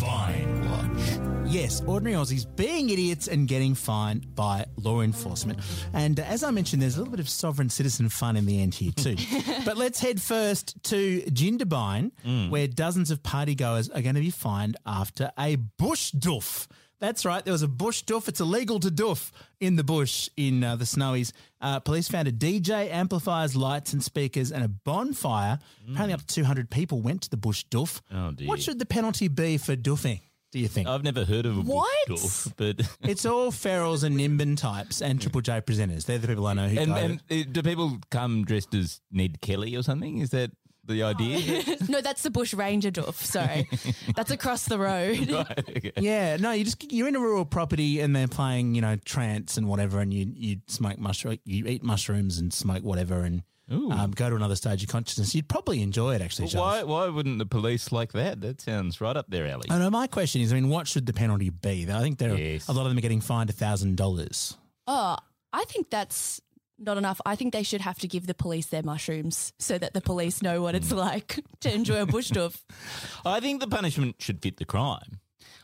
[0.00, 1.52] Fine Watch.
[1.52, 5.58] Yes, ordinary Aussies being idiots and getting fined by law enforcement.
[5.94, 8.60] And uh, as I mentioned, there's a little bit of sovereign citizen fun in the
[8.60, 9.16] end here too.
[9.64, 14.76] but let's head first to Jindabyne, where dozens of partygoers are going to be fined
[14.86, 16.66] after a bush doof.
[17.00, 17.44] That's right.
[17.44, 18.26] There was a bush doof.
[18.28, 19.30] It's illegal to doof
[19.60, 21.32] in the bush in uh, the snowies.
[21.60, 25.58] Uh, police found a DJ, amplifiers, lights, and speakers, and a bonfire.
[25.88, 28.00] Apparently, up to 200 people went to the bush doof.
[28.12, 28.48] Oh, dear.
[28.48, 30.88] What should the penalty be for doofing, do you think?
[30.88, 32.08] I've never heard of a What?
[32.08, 36.04] bush doof, but it's all ferals and Nimbin types and Triple J presenters.
[36.04, 39.40] They're the people I know who and, and uh, do people come dressed as Ned
[39.40, 40.18] Kelly or something?
[40.18, 40.50] Is that
[40.88, 41.62] the idea?
[41.88, 43.14] no, that's the Bush Ranger doof.
[43.14, 43.68] Sorry,
[44.16, 45.30] that's across the road.
[45.30, 45.92] Right, okay.
[45.98, 49.56] Yeah, no, you just you're in a rural property and they're playing, you know, trance
[49.56, 54.12] and whatever, and you you smoke mushroom, you eat mushrooms and smoke whatever, and um,
[54.12, 55.34] go to another stage of consciousness.
[55.34, 56.48] You'd probably enjoy it, actually.
[56.54, 56.88] Well, why Josh.
[56.88, 58.40] why wouldn't the police like that?
[58.40, 59.66] That sounds right up their alley.
[59.70, 59.90] I know.
[59.90, 61.86] My question is, I mean, what should the penalty be?
[61.90, 62.68] I think there Yes.
[62.68, 64.56] a lot of them are getting fined a thousand dollars.
[64.86, 65.16] Oh,
[65.52, 66.40] I think that's
[66.78, 67.20] not enough.
[67.26, 70.42] I think they should have to give the police their mushrooms so that the police
[70.42, 70.98] know what it's hmm.
[70.98, 72.62] like to enjoy a bush doof.
[73.24, 75.20] I think the punishment should fit the crime.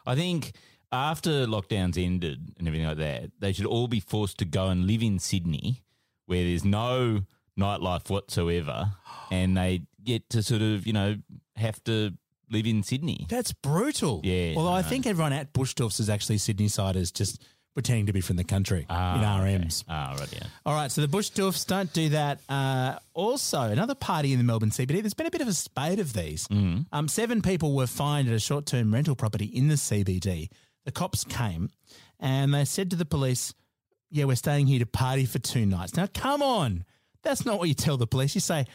[0.07, 0.53] I think
[0.93, 4.87] after lockdowns ended and everything like that, they should all be forced to go and
[4.87, 5.83] live in Sydney
[6.27, 7.23] where there's no
[7.59, 8.93] nightlife whatsoever
[9.31, 11.17] and they get to sort of, you know,
[11.57, 12.13] have to
[12.51, 13.27] live in Sydney.
[13.29, 14.21] That's brutal.
[14.25, 17.43] Yeah, Although I I think everyone at bush doofs is actually Sydney siders just
[17.75, 19.85] pretending to be from the country in Ah, RMs.
[19.89, 20.47] Ah, right, yeah.
[20.65, 22.39] All right, so the bush doofs don't do that.
[22.49, 25.01] Uh, also, another party in the Melbourne CBD.
[25.03, 26.47] There's been a bit of a spate of these.
[26.51, 30.49] Um, seven people were fined at a short-term rental property in the CBD.
[30.85, 31.71] The cops came
[32.21, 33.53] and they said to the police,
[34.11, 36.85] "Yeah, we're staying here to party for two nights." Now, come on,
[37.23, 38.35] that's not what you tell the police.
[38.35, 38.67] You say.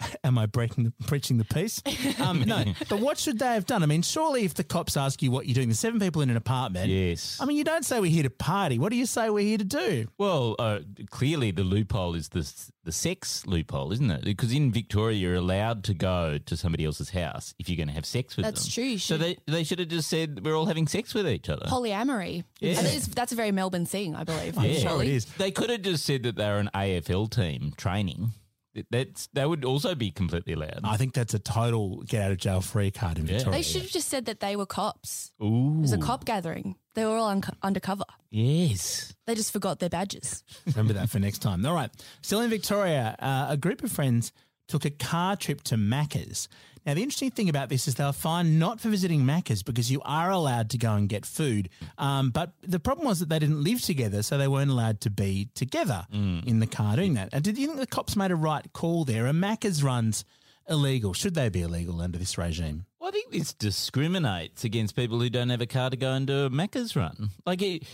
[0.24, 1.82] Am I breaking the, preaching the peace?
[2.18, 3.82] Um, no, but what should they have done?
[3.82, 6.30] I mean, surely if the cops ask you what you're doing, there's seven people in
[6.30, 6.88] an apartment.
[6.88, 7.38] Yes.
[7.40, 8.78] I mean, you don't say we're here to party.
[8.78, 10.06] What do you say we're here to do?
[10.16, 10.80] Well, uh,
[11.10, 12.48] clearly the loophole is the
[12.84, 14.24] the sex loophole, isn't it?
[14.24, 17.94] Because in Victoria, you're allowed to go to somebody else's house if you're going to
[17.94, 18.66] have sex with That's them.
[18.66, 21.28] That's true, you So they they should have just said we're all having sex with
[21.28, 21.66] each other.
[21.66, 22.44] Polyamory.
[22.60, 22.76] Yeah.
[22.78, 24.54] And that is- that's a very Melbourne thing, I believe.
[24.56, 25.00] Yeah.
[25.00, 25.24] it is.
[25.26, 28.30] They could have just said that they're an AFL team training.
[28.74, 30.80] That- That's that would also be completely allowed.
[30.84, 33.34] I think that's a total get out of jail free card in Yeah.
[33.34, 33.58] Victoria.
[33.58, 35.32] They should have just said that they were cops.
[35.42, 35.76] Ooh.
[35.78, 36.74] It was a cop gathering.
[36.94, 38.04] They were all un- undercover.
[38.30, 39.14] Yes.
[39.26, 40.42] They just forgot their badges.
[40.66, 41.64] Remember that for next time.
[41.64, 41.90] All right.
[42.22, 44.32] Still in Victoria, uh, a group of friends
[44.68, 46.48] took a car trip to Macca's.
[46.86, 49.90] Now, the interesting thing about this is they were fined not for visiting Macca's because
[49.90, 51.70] you are allowed to go and get food.
[51.96, 55.10] Um, but the problem was that they didn't live together, so they weren't allowed to
[55.10, 57.30] be together in the car doing that.
[57.32, 59.26] And did you think the cops made a right call there?
[59.26, 60.24] Are Macca's runs
[60.68, 61.14] illegal?
[61.14, 62.86] Should they be illegal under this regime?
[62.98, 66.26] Well, I think this discriminates against people who don't have a car to go and
[66.26, 67.30] do a Macca's run.
[67.44, 67.84] Like, it,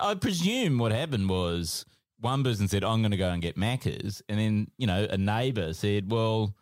[0.00, 1.84] I presume what happened was
[2.20, 4.22] one person said, I'm going to go and get Macca's.
[4.28, 6.54] And then, you know, a neighbour said, Well,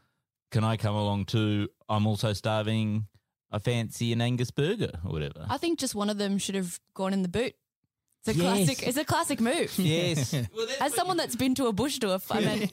[0.51, 1.69] can I come along too?
[1.89, 3.07] I'm also starving.
[3.51, 5.47] I fancy an Angus burger or whatever.
[5.49, 7.55] I think just one of them should have gone in the boot.
[8.27, 8.67] It's a Yes.
[8.67, 8.87] classic.
[8.89, 9.73] It's a classic move.
[9.79, 10.35] Yes.
[10.81, 12.69] As someone that's been to a bush doof, I mean,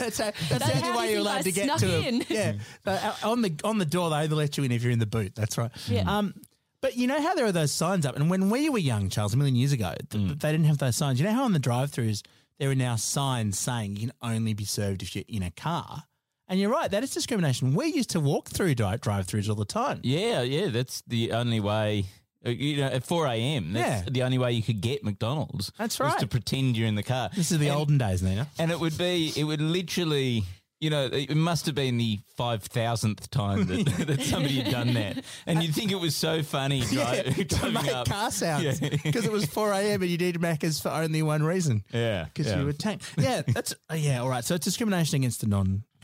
[0.00, 1.52] that's a, that's That- the how only do you way you're think allowed I to
[1.52, 2.20] get snuck to in?
[2.22, 2.30] it.
[2.30, 2.52] Yeah,
[2.84, 4.98] So, uh, on the on the door they only let you in if you're in
[4.98, 5.34] the boot.
[5.36, 5.70] That's right.
[5.88, 6.02] Yeah.
[6.18, 6.34] Um,
[6.80, 9.34] but you know how there are those signs up, and when we were young, Charles,
[9.34, 11.18] a million years ago, th- they didn't have those signs.
[11.20, 12.22] You know how on the drive-throughs
[12.58, 16.04] there are now signs saying you can only be served if you're in a car.
[16.48, 17.74] And you're right, that is discrimination.
[17.74, 20.00] We used to walk through drive-throughs all the time.
[20.02, 22.06] Yeah, yeah, that's the only way.
[22.46, 23.72] uh, You know, at four a.m.
[23.74, 24.10] That's Yeah.
[24.10, 25.72] the only way you could get McDonald's.
[25.76, 26.18] That's right.
[26.20, 27.30] to pretend you're in the car.
[27.34, 28.48] This is the And- olden days, Nina.
[28.58, 30.44] and it would be, it would literally,
[30.80, 34.94] you know, it must have been the five thousandth time that, that somebody had done
[34.94, 36.78] that, and you'd think it was so funny.
[36.92, 38.06] Yeah, to make up.
[38.08, 38.88] car sounds Yeah.
[39.02, 40.02] because it was 4 a.m.
[40.02, 41.82] and you needed Macca's for only one reason.
[41.92, 42.60] Yeah, because yeah.
[42.60, 43.04] you were tanked.
[43.18, 44.20] Yeah, that's uh, yeah.
[44.22, 45.48] All right, so it's discrimination against the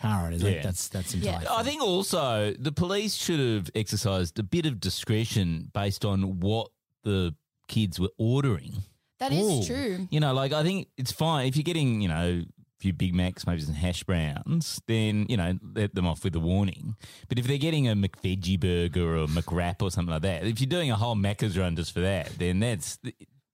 [0.02, 0.42] non-car owners.
[0.42, 0.62] Yeah.
[0.62, 1.46] That's that's entirely.
[1.48, 6.68] I think also the police should have exercised a bit of discretion based on what
[7.02, 7.34] the
[7.68, 8.72] kids were ordering.
[9.18, 9.74] that is Ooh.
[9.74, 10.08] true.
[10.10, 13.14] You know, like I think it's fine if you're getting, you know, a few Big
[13.14, 16.96] Macs, maybe some hash browns, then, you know, let them off with a warning.
[17.28, 20.60] But if they're getting a McVeggie burger or a McWrap or something like that, if
[20.60, 22.98] you're doing a whole Macca's run just for that, then that's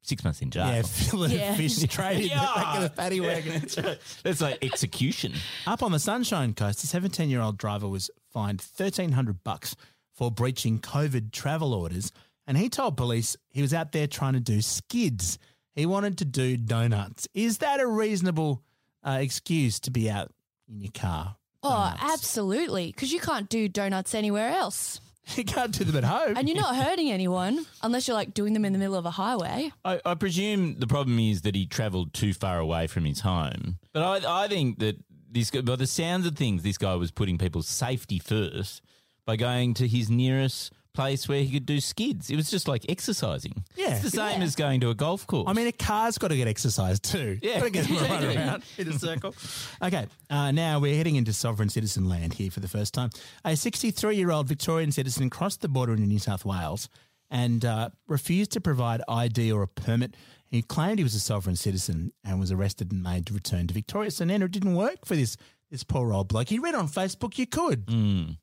[0.03, 0.67] six months in jail.
[0.67, 1.55] yeah, fillet Yeah.
[1.55, 3.61] fish straight in the back of the paddy wagon.
[3.61, 3.99] that's right.
[4.23, 5.35] That's like execution.
[5.67, 9.77] Up on the Sunshine Coast, a 17-year-old driver was fined 1300 bucks
[10.13, 12.13] for breaching COVID travel orders,
[12.47, 15.39] and he told police he was out there trying to do skids.
[15.75, 17.29] He wanted to do donuts.
[17.35, 18.63] Is that a reasonable
[19.07, 20.31] uh, excuse to be out
[20.69, 21.37] in your car?
[21.63, 22.87] Oh, absolutely.
[22.87, 25.01] Because you can't do donuts anywhere else.
[25.37, 26.37] You can't do them at home.
[26.37, 29.11] And you're not hurting anyone unless you're like doing them in the middle of a
[29.13, 29.71] highway.
[29.85, 33.79] I, I presume the problem is that he travelled too far away from his home.
[33.93, 34.97] But I, I think that
[35.31, 38.83] this, guy- by the sounds of things, this guy was putting people's safety first
[39.25, 42.31] by going to his nearest place where he could do skids.
[42.31, 43.65] It was just like exercising.
[43.77, 43.93] Yeah.
[43.95, 44.45] it's the same Yeah.
[44.47, 45.45] as going to a golf course.
[45.49, 47.39] I mean, a car's got to get exercised too.
[47.43, 49.35] Yeah, got to get them to run around in a circle.
[49.83, 53.11] Okay, uh, now we're heading into sovereign citizen land here for the first time.
[53.45, 56.89] A 63-year-old Victorian citizen crossed the border into New South Wales
[57.31, 60.17] and uh, refused to provide ID or a permit.
[60.49, 63.75] He claimed he was a sovereign citizen and was arrested and made to return to
[63.75, 64.11] Victoria.
[64.11, 65.37] So then it didn't work for this
[65.71, 66.49] this poor old bloke.
[66.49, 67.87] He read on Facebook you could.
[67.87, 68.39] Mm.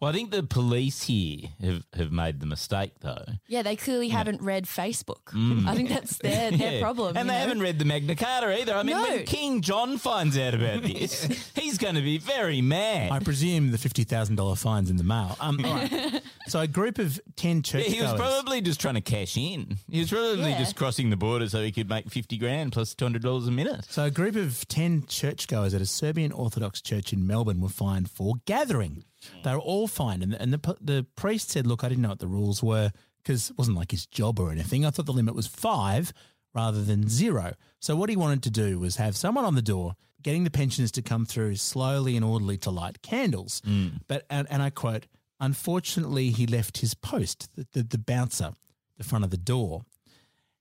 [0.00, 3.24] Well, I think the police here have, have made the mistake though.
[3.48, 5.34] Yeah, they clearly haven't read Facebook.
[5.66, 6.80] I think that's their, their Yeah.
[6.82, 7.16] problem.
[7.16, 7.38] And they know?
[7.40, 8.74] haven't read the Magna Carta either.
[8.74, 9.02] I mean, No.
[9.02, 11.24] when King John finds out about this,
[11.54, 13.10] he's going to be very mad.
[13.12, 15.36] I presume the fifty thousand dollar fines in the mail.
[15.40, 16.22] Um, all right.
[16.48, 17.92] So a group of ten churchgoers.
[17.92, 19.78] He was probably just trying to cash in.
[19.90, 20.58] He was probably Yeah.
[20.58, 23.84] just crossing the border so he could make 50 grand plus $200 a minute.
[23.90, 28.08] So a group of 10 churchgoers at a Serbian Orthodox church in Melbourne were fined
[28.12, 29.02] for gathering.
[29.44, 30.22] They were all fine.
[30.22, 32.92] And the, and the, the priest said, look, I didn't know what the rules were
[33.22, 34.84] because it wasn't like his job or anything.
[34.84, 36.12] I thought the limit was five
[36.54, 37.54] rather than zero.
[37.80, 40.90] So what he wanted to do was have someone on the door getting the pensioners
[40.92, 43.62] to come through slowly and orderly to light candles.
[44.08, 45.06] But, and, and I quote,
[45.40, 48.52] unfortunately, he left his post, the, the, the bouncer,
[48.96, 49.82] the front of the door.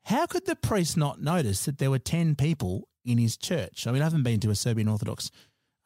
[0.04, 3.88] How could the priest not notice that there were 10 people in his church?
[3.88, 5.32] I mean, I haven't been to a Serbian Orthodox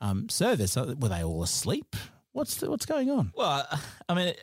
[0.02, 0.76] um, service.
[0.76, 1.96] Were they all asleep?
[2.34, 3.32] What's the, what's going on?
[3.36, 3.68] Well,
[4.08, 4.34] I mean,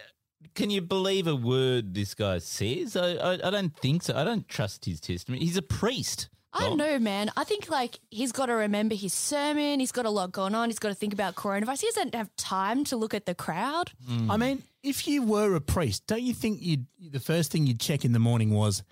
[0.54, 2.96] can you believe a word this guy says?
[2.96, 4.16] I, I, I don't think so.
[4.16, 5.44] I don't trust his testimony.
[5.44, 6.28] He's a priest.
[6.52, 7.30] I don't know, man.
[7.36, 9.78] I think like he's got to remember his sermon.
[9.78, 10.70] He's got a lot going on.
[10.70, 11.82] He's got to think about coronavirus.
[11.82, 13.92] He doesn't have time to look at the crowd.
[14.30, 17.80] I mean, if you were a priest, don't you think you'd the first thing you'd
[17.80, 18.82] check in the morning was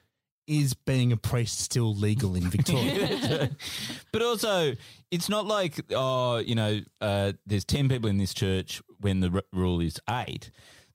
[0.46, 3.50] is being a priest still legal in Victoria?
[4.12, 4.74] But also,
[5.10, 9.30] it's not like, oh, you know, uh, there's 10 people in this church when the
[9.34, 10.50] r- rule is eight.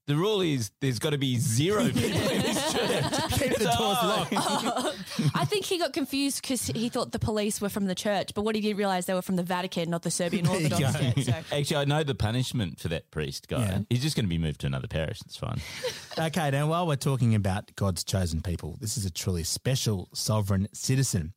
[0.10, 3.04] The rule is there's got to be zero people in this church.
[3.34, 4.34] Keep the doors locked.
[5.36, 8.42] I think he got confused because he thought the police were from the church, but
[8.42, 10.98] what he didn't realize they were from the Vatican, not the Serbian There you Orthodox
[10.98, 11.12] go.
[11.12, 11.26] Church.
[11.26, 11.56] So.
[11.56, 13.60] Actually, I know the punishment for that priest guy.
[13.60, 13.80] Yeah.
[13.92, 15.22] He's just going to be moved to another parish.
[15.28, 15.62] It's fine.
[16.18, 20.70] Okay, now while we're talking about God's chosen people, this is a truly special sovereign
[20.74, 21.34] citizen.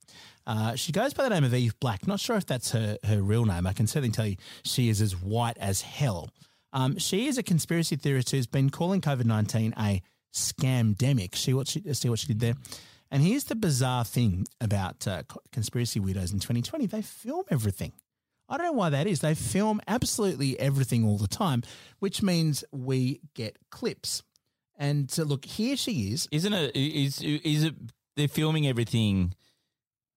[0.46, 2.06] Uh, she goes by the name of Eve Black.
[2.08, 3.66] Not sure if that's her, her real name.
[3.66, 6.30] I can certainly tell you she is as white as hell.
[6.72, 11.37] Um, she is a conspiracy theorist who's been calling COVID 19 a scamdemic.
[11.37, 12.54] See what she, see what she did there?
[13.11, 17.92] And here's the bizarre thing about uh, conspiracy weirdos in 2020 they film everything.
[18.48, 19.20] I don't know why that is.
[19.20, 21.62] They film absolutely everything all the time,
[22.00, 24.22] which means we get clips.
[24.76, 26.28] And so, look, here she is.
[26.30, 26.74] Isn't it?
[26.74, 27.74] Is is it?
[28.16, 29.35] They're filming everything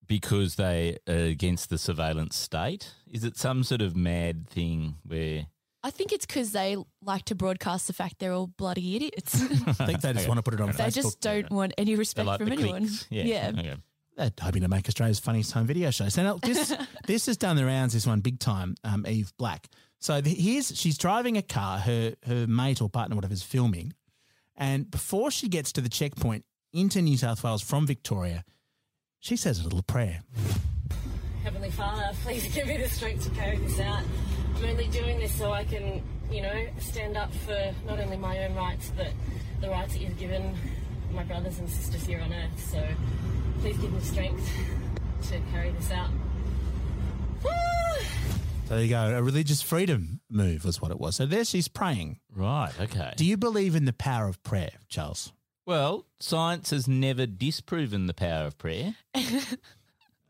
[0.06, 2.94] because they are against the surveillance state.
[3.10, 5.46] Is it some sort of mad thing where?
[5.82, 9.40] I think it's because they like to broadcast the fact they're all bloody idiots.
[9.80, 10.84] I think they just want to put it on they Facebook.
[10.84, 12.86] They just don't want any respect like from anyone.
[12.88, 13.06] clicks?
[13.08, 13.24] Yeah.
[13.24, 13.52] yeah.
[13.56, 13.74] Okay.
[14.16, 16.08] They're hoping to make Australia's funniest home video show.
[16.08, 16.74] So now this
[17.06, 17.92] this has done the rounds.
[17.92, 18.74] This one big time.
[18.82, 19.68] Um, Eve Black.
[19.98, 21.78] So the, here's she's driving a car.
[21.78, 23.92] Her her mate or partner, whatever, is filming,
[24.56, 28.44] and before she gets to the checkpoint into New South Wales from Victoria,
[29.20, 30.22] she says a little prayer.
[31.42, 34.02] Heavenly Father, please give me the strength to carry this out.
[34.66, 38.44] I'm only doing this so I can, you know, stand up for not only my
[38.44, 39.12] own rights, but
[39.60, 40.56] the rights that you've given
[41.12, 42.72] my brothers and sisters here on earth.
[42.72, 42.84] So
[43.60, 44.50] please give me strength
[45.28, 46.10] to carry this out.
[47.44, 49.16] So there you go.
[49.16, 51.14] A religious freedom move was what it was.
[51.14, 52.18] So there she's praying.
[52.34, 52.72] Right.
[52.80, 53.12] Okay.
[53.16, 55.32] Do you believe in the power of prayer, Charles?
[55.66, 58.94] well, science has never disproven the power of prayer.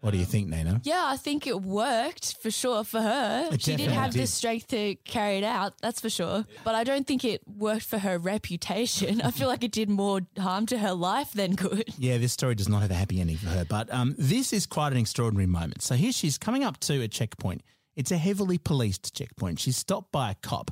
[0.00, 0.80] What do you think, Nina?
[0.84, 3.48] Yeah, I think it worked for sure for her.
[3.50, 6.44] It she did have the strength to carry it out, that's for sure.
[6.64, 9.20] But I don't think it worked for her reputation.
[9.20, 11.94] I feel like it did more harm to her life than good.
[11.98, 14.66] Yeah, this story does not have a happy ending for her, but um, this is
[14.66, 15.82] quite an extraordinary moment.
[15.82, 17.62] So here she's coming up to a checkpoint.
[17.96, 19.58] It's a heavily policed checkpoint.
[19.58, 20.70] She's stopped by a cop.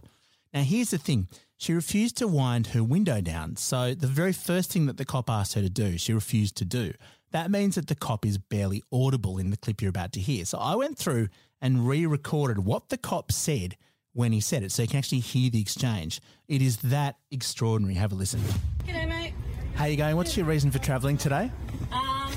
[0.53, 3.57] Now, here's the thing she refused to wind her window down.
[3.57, 6.65] So the very first thing that the cop asked her to do, she refused to
[6.65, 6.93] do.
[7.35, 10.45] That means that the cop is barely audible in the clip you're about to hear.
[10.45, 13.77] So I went through and re recorded what the cop said
[14.13, 16.21] when he said it so you can actually hear the exchange.
[16.47, 17.95] It is that extraordinary.
[17.95, 18.41] Have a listen.
[18.87, 19.35] G'day, mate.
[19.75, 20.15] How you going?
[20.15, 21.51] What's your reason for travelling today?
[21.91, 22.33] Um,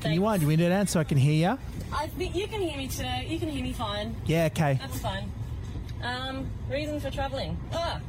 [0.00, 1.58] Can you wind your window down so I can hear you?
[1.96, 3.28] I think you can hear me today.
[3.28, 4.16] You can hear me fine.
[4.26, 4.80] Yeah, okay.
[4.82, 5.30] That's fine.
[6.02, 7.56] Um, reason for travelling.
[7.72, 8.00] Ah,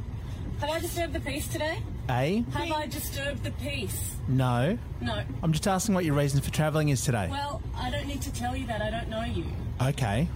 [0.62, 1.78] have I disturbed the peace today?
[2.10, 2.44] A?
[2.54, 4.16] Have I disturbed the peace?
[4.28, 4.78] No.
[5.02, 5.22] No.
[5.44, 7.28] I'm just asking what your reason for travelling is today.
[7.30, 8.82] Well, I don't need to tell you that.
[8.82, 9.46] I don't know you.
[9.82, 10.28] Okay.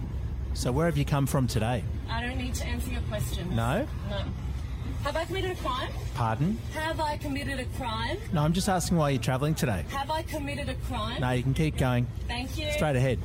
[0.54, 1.82] So where have you come from today?
[2.08, 3.50] I don't need to answer your questions.
[3.50, 3.86] No?
[4.08, 4.22] No.
[5.02, 5.90] Have I committed a crime?
[6.14, 6.58] Pardon?
[6.74, 8.18] Have I committed a crime?
[8.32, 9.84] No, I'm just asking why you're travelling today.
[9.90, 11.20] Have I committed a crime?
[11.20, 12.06] No, you can keep going.
[12.26, 12.70] Thank you.
[12.72, 13.18] Straight ahead.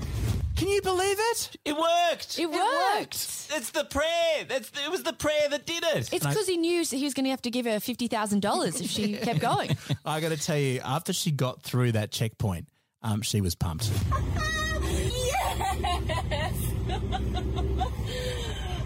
[0.59, 1.55] Can you believe it?
[1.63, 2.37] It worked.
[2.37, 3.15] It worked.
[3.15, 4.43] It's the prayer.
[4.45, 6.09] That's it was the prayer that did it.
[6.11, 9.13] It's because he knew he was going to have to give her $50,000 if she
[9.23, 9.77] kept going.
[10.03, 12.67] I got to tell you, after she got through that checkpoint,
[13.01, 13.89] um, she was pumped.
[16.29, 16.55] Yes!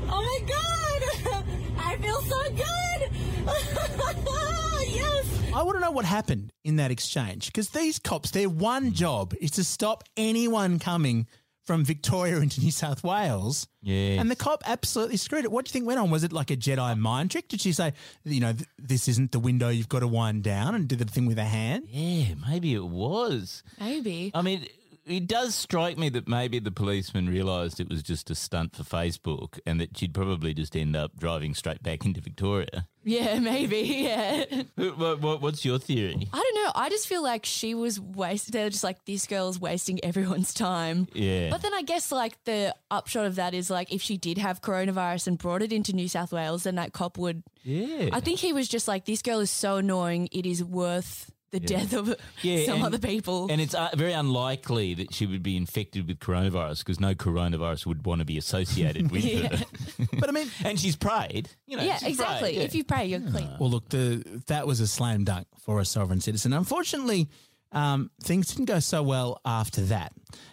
[0.10, 1.44] oh my god!
[1.80, 3.10] I feel so good!
[4.96, 5.54] yes!
[5.54, 9.34] I want to know what happened in that exchange because these cops, their one job
[9.42, 11.28] is to stop anyone coming
[11.66, 13.68] from Victoria into New South Wales.
[13.82, 14.20] Yeah.
[14.20, 15.52] And the cop absolutely screwed it.
[15.52, 16.10] What do you think went on?
[16.10, 17.48] Was it like a Jedi mind trick?
[17.48, 17.94] Did she say,
[18.26, 21.06] you know, th- this isn't the window, you've got to wind down and do the
[21.06, 21.86] thing with a hand?
[21.90, 23.64] Yeah, maybe it was.
[23.80, 24.32] Maybe.
[24.34, 24.68] I mean,
[25.06, 28.84] it does strike me that maybe the policeman realised it was just a stunt for
[28.84, 32.88] Facebook and that she'd probably just end up driving straight back into Victoria.
[33.04, 33.80] Yeah, maybe.
[33.80, 34.46] Yeah.
[34.76, 36.30] What, what, what's your theory?
[36.32, 36.72] I don't know.
[36.76, 38.52] I just feel like she was waste.
[38.52, 41.08] They're just like this girl's wasting everyone's time.
[41.14, 41.50] Yeah.
[41.50, 44.62] But then I guess like the upshot of that is like if she did have
[44.62, 47.44] coronavirus and brought it into New South Wales, then that cop would.
[47.64, 48.10] Yeah.
[48.14, 50.30] I think he was just like this girl is so annoying.
[50.32, 51.68] It is worth the Yeah.
[51.80, 53.48] death of Yeah, some and- other people.
[53.50, 57.86] And it's uh, very unlikely that she would be infected with coronavirus because no coronavirus
[57.86, 59.56] would want to be associated with Yeah.
[59.56, 59.66] her.
[60.20, 61.50] But I mean, and she's prayed.
[61.68, 62.40] You know, yeah, she's exactly.
[62.50, 62.62] prayed, yeah.
[62.64, 63.50] If you pray, you're clean.
[63.60, 66.52] Well, look, the that was a slam dunk for a sovereign citizen.
[66.54, 67.30] Unfortunately,
[67.72, 70.12] um, things didn't go so well after that.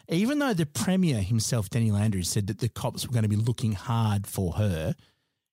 [0.09, 3.37] Even though the Premier himself, Dan Andrews, said that the cops were going to be
[3.37, 4.95] looking hard for her,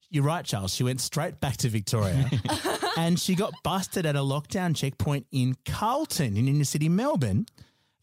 [0.09, 0.73] you're right, Charles.
[0.73, 2.29] She went straight back to Victoria
[2.97, 7.45] and she got busted at a lockdown checkpoint in Carlton in inner city Melbourne.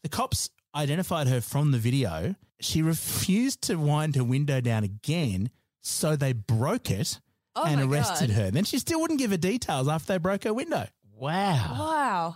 [0.03, 2.35] The cops identified her from the video.
[2.59, 5.49] She refused to wind her window down again,
[5.81, 7.19] so they broke it
[7.55, 8.35] Oh and arrested God.
[8.35, 8.51] her.
[8.51, 10.87] Then she still wouldn't give her details after they broke her window.
[11.15, 11.75] Wow.
[11.79, 12.35] Wow.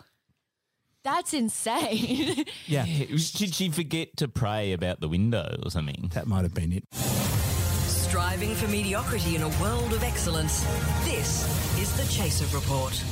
[1.04, 2.46] That's insane.
[2.68, 6.12] Yeah, Did she forget to pray about the window or something?
[6.14, 6.84] that might have been it.
[8.10, 10.64] Striving for mediocrity in a world of excellence.
[11.04, 11.46] This
[11.78, 13.04] is the Chaser Report.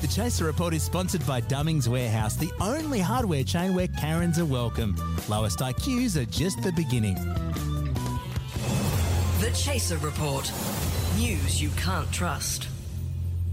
[0.00, 4.44] The Chaser Report is sponsored by Dummings Warehouse, the only hardware chain where Karens are
[4.44, 4.96] welcome.
[5.28, 7.14] Lowest IQs are just the beginning.
[9.38, 10.50] The Chaser Report.
[11.16, 12.66] News you can't trust.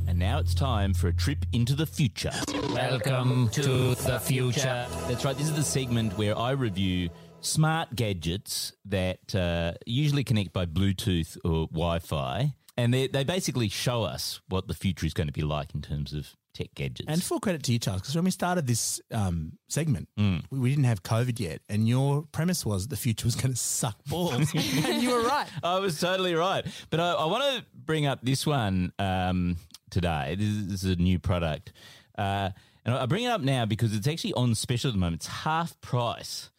[0.08, 2.34] And now it's time for a trip into the future.
[2.74, 4.88] Welcome to the future.
[5.08, 5.38] That's right.
[5.38, 11.38] This is the segment where I review smart gadgets that uh, usually connect by Bluetooth
[11.44, 12.54] or Wi Fi.
[12.78, 15.82] And they, they basically show us what the future is going to be like in
[15.82, 17.10] terms of tech gadgets.
[17.10, 20.44] And full credit to you, Charles, because when we started this um, segment, Mm.
[20.50, 23.58] we, we didn't have COVID yet, and your premise was the future was going to
[23.60, 25.48] suck balls, and you were right.
[25.64, 26.66] I was totally right.
[26.90, 29.58] But I, I want to bring up this one um,
[29.90, 30.36] today.
[30.40, 31.74] This is, this is a new product.
[32.18, 32.52] Uh,
[32.86, 35.22] and I bring it up now because it's actually on special at the moment.
[35.22, 36.50] It's half price.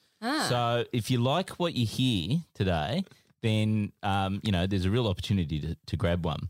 [0.48, 3.04] So if you like what you hear today,
[3.42, 6.48] then um, you know there's a real opportunity to, to grab one.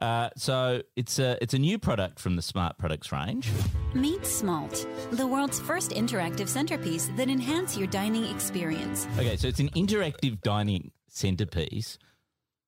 [0.00, 3.50] Uh, so it's a it's a new product from the Smart Products range.
[3.94, 9.08] Meet Smalt, the world's first interactive centerpiece that enhance your dining experience.
[9.18, 11.98] Okay, so it's an interactive dining centerpiece.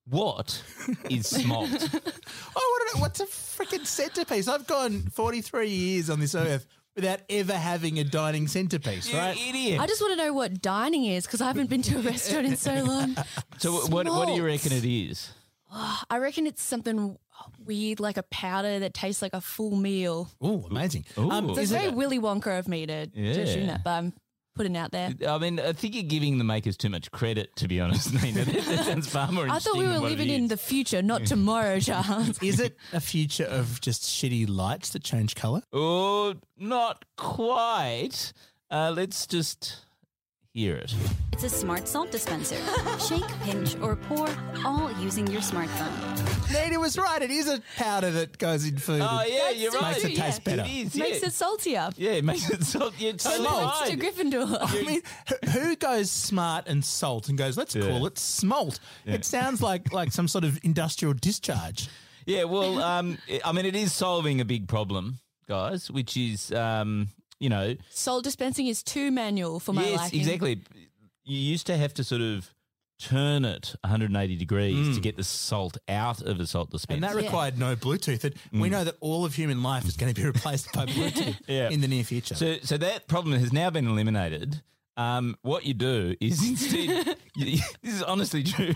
[0.08, 0.64] What
[1.10, 1.70] is Smalt?
[1.70, 4.48] I want to what's a freaking centerpiece.
[4.48, 6.66] I've gone 43 years on this earth
[7.00, 9.36] without ever having a dining centerpiece, right?
[9.48, 9.80] idiot.
[9.80, 12.46] I just want to know what dining is because I haven't been to a restaurant
[12.46, 13.16] in so long.
[13.58, 14.46] So what, what what do you Smalt.
[14.46, 15.32] reckon it is?
[16.10, 17.16] I reckon it's something
[17.64, 20.28] weird, like a powder that tastes like a full meal.
[20.40, 21.04] Oh, amazing.
[21.18, 21.30] Ooh.
[21.30, 23.30] Um, So it's very it, Willy Wonka of me to, to Yeah.
[23.32, 24.12] assume that, but I'm
[24.60, 25.14] putting out there.
[25.26, 28.44] I mean, I think you're giving the makers too much credit, to be honest, Nina.
[28.44, 30.58] That, that sounds far more I thought we were than what it living in the
[30.58, 32.42] future, not tomorrow, Charles.
[32.42, 35.62] is it a future of just shitty lights that change colour?
[35.72, 38.34] Oh, not quite.
[38.70, 39.78] Uh, let's just
[40.52, 40.94] hear it.
[41.32, 42.56] It's a smart salt dispenser.
[43.08, 44.28] Shake, pinch, or pour,
[44.64, 45.90] all using your smartphone.
[46.52, 47.22] Nina was right.
[47.22, 49.00] It is a powder that goes in food.
[49.02, 49.92] Oh, yeah, That's you're right.
[49.92, 50.56] Makes it true, taste yeah.
[50.56, 50.68] better.
[50.68, 51.90] It is, Makes it saltier.
[51.96, 52.94] Yeah, it makes it salt.
[52.98, 54.04] Yeah, it's Send totally to.
[54.04, 54.58] Gryffindor.
[54.60, 57.82] I mean, who- who goes smart and salt and goes, let's Yeah.
[57.88, 58.80] call it smalt?
[59.06, 61.88] It sounds like like some sort of industrial discharge.
[62.26, 67.08] Yeah, well, um, I mean, it is solving a big problem, guys, which is, um,
[67.40, 70.20] you know, Salt dispensing is too manual for my yes, liking.
[70.20, 70.62] exactly.
[71.24, 72.50] You used to have to sort of
[73.00, 75.02] turn it 180 degrees to mm.
[75.02, 76.96] get the salt out of the salt dispenser.
[76.96, 78.24] And that required no Bluetooth.
[78.24, 78.72] And we mm.
[78.72, 81.70] know that all of human life is going to be replaced by Bluetooth Yeah.
[81.70, 82.34] in the near future.
[82.34, 84.60] So, so that problem has now been eliminated.
[84.96, 88.74] Um, what you do is instead, you, this is honestly true.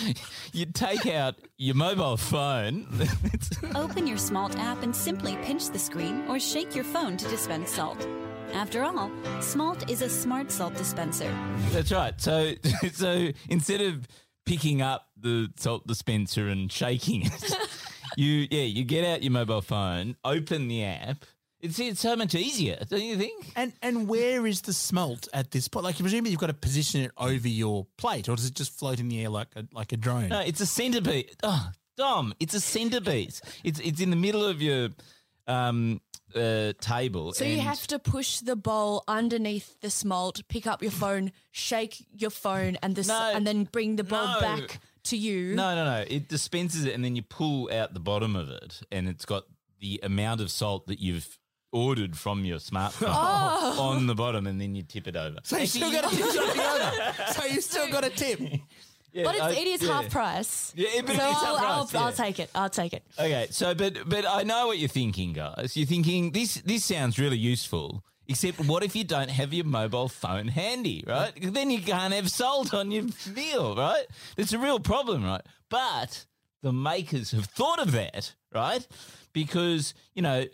[0.52, 2.86] you take out your mobile phone.
[3.74, 7.70] Open your Smalt app and simply pinch the screen or shake your phone to dispense
[7.70, 8.06] salt.
[8.54, 11.30] After all, Smalt is a smart salt dispenser.
[11.72, 12.18] that's right.
[12.20, 12.52] So,
[12.92, 14.06] so instead of
[14.46, 17.56] picking up the salt dispenser and shaking it,
[18.16, 21.24] you yeah, you get out your mobile phone, open the app.
[21.66, 23.52] It's it's so much easier, don't you think?
[23.56, 25.84] and and where is the smalt at this point?
[25.84, 29.00] Like, presumably you've got to position it over your plate, or does it just float
[29.00, 30.28] in the air like a, like a drone?
[30.28, 31.34] No, it's a centerpiece.
[31.42, 33.40] Oh, Dom, it's a centerpiece.
[33.64, 34.88] It's it's in the middle of your
[35.46, 36.00] um
[36.34, 37.32] uh, table.
[37.32, 42.04] So you have to push the bowl underneath the smalt, pick up your phone, shake
[42.14, 43.32] your phone, and this, No.
[43.34, 44.40] and then bring the bowl No.
[44.40, 45.54] back to you.
[45.54, 46.04] No, no, no.
[46.06, 49.44] It dispenses it, and then you pull out the bottom of it, and it's got
[49.80, 51.38] the amount of salt that you've
[51.72, 53.76] ordered from your smartphone Oh.
[53.90, 55.38] on the bottom, and then you tip it over.
[55.42, 57.32] So you still got a tip something over.
[57.32, 58.40] So you still got a tip.
[59.12, 59.92] Yeah, but it's, I- it is yeah.
[60.02, 60.72] half price.
[60.76, 62.50] Yeah, but so it is half I'll, I'll, price, I'll take it.
[62.54, 63.02] I'll take it.
[63.18, 65.76] Okay, so but but I know what you're thinking, guys.
[65.76, 68.02] You're thinking this this sounds really useful.
[68.28, 71.32] Except, what if you don't have your mobile phone handy, right?
[71.40, 74.04] Then you can't have salt on your meal, right?
[74.36, 75.42] It's a real problem, right?
[75.70, 76.26] But
[76.60, 78.84] the makers have thought of that, right?
[79.32, 80.44] Because you know,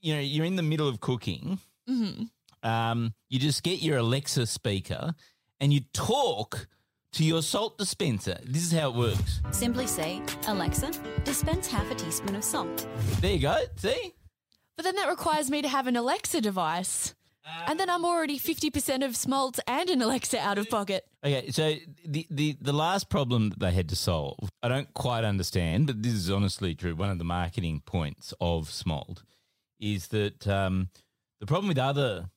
[0.00, 1.58] you know, you're in the middle of cooking.
[1.86, 2.24] hmm
[2.62, 5.14] Um, you just get your Alexa speaker
[5.60, 6.68] and you talk
[7.12, 8.38] to your salt dispenser.
[8.44, 9.40] This is how it works.
[9.50, 10.90] Simply say, Alexa,
[11.24, 12.86] dispense half a teaspoon of salt.
[13.20, 13.56] There you go.
[13.76, 14.14] See?
[14.76, 17.14] But then that requires me to have an Alexa device.
[17.66, 21.06] and then I'm already 50% of smalt and an Alexa out of pocket.
[21.24, 21.74] Okay, so
[22.04, 26.02] the, the, the last problem that they had to solve, I don't quite understand, but
[26.02, 26.94] this is honestly true.
[26.94, 29.22] One of the marketing points of Smalt
[29.80, 30.88] is that um,
[31.40, 32.30] the problem with other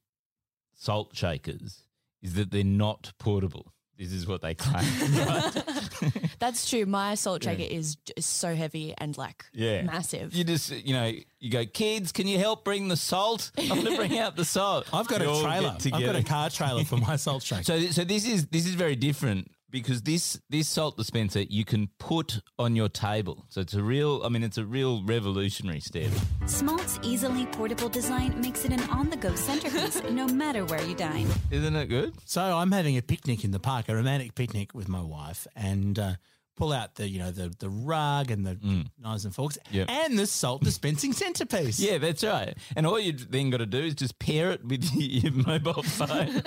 [0.75, 1.83] salt shakers
[2.21, 3.73] is that they're not portable.
[3.97, 4.83] This is what they claim.
[5.27, 5.63] right?
[6.39, 6.87] That's true.
[6.87, 7.51] My salt Yeah.
[7.51, 9.83] shaker is, is so heavy and like Yeah.
[9.83, 10.33] massive.
[10.33, 13.51] You just, you know, you go, kids, can you help bring the salt?
[13.59, 14.87] I'm going to bring out the salt.
[14.91, 15.77] I've got You a trailer.
[15.93, 17.61] I've got a car trailer for my salt shaker.
[17.71, 21.88] So, so this is this is very different because this this salt dispenser you can
[21.97, 23.45] put on your table.
[23.49, 26.11] So it's a real, I mean, it's a real revolutionary step.
[26.45, 31.28] Smalt's easily portable design makes it an on-the-go centerpiece no matter where you dine.
[31.49, 32.13] Isn't it good?
[32.26, 35.97] So I'm having a picnic in the park, a romantic picnic with my wife, and
[35.97, 36.13] uh,
[36.58, 39.89] pull out the you know the the rug and the knives and forks Yep.
[39.89, 41.80] and the salt dispensing centerpiece.
[41.91, 42.56] Yeah, that's right.
[42.76, 46.28] And all you then got to do is just pair it with your mobile phone,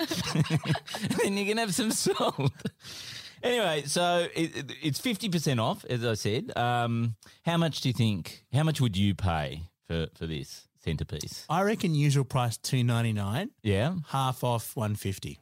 [1.03, 2.51] and then you can have some salt.
[3.43, 6.55] Anyway, so it, it- it's fifty percent off, as I said.
[6.57, 8.45] Um, how much do you think?
[8.53, 11.45] How much would you pay for for this centerpiece?
[11.49, 15.39] I reckon usual price two ninety nine, Yeah, half off one fifty.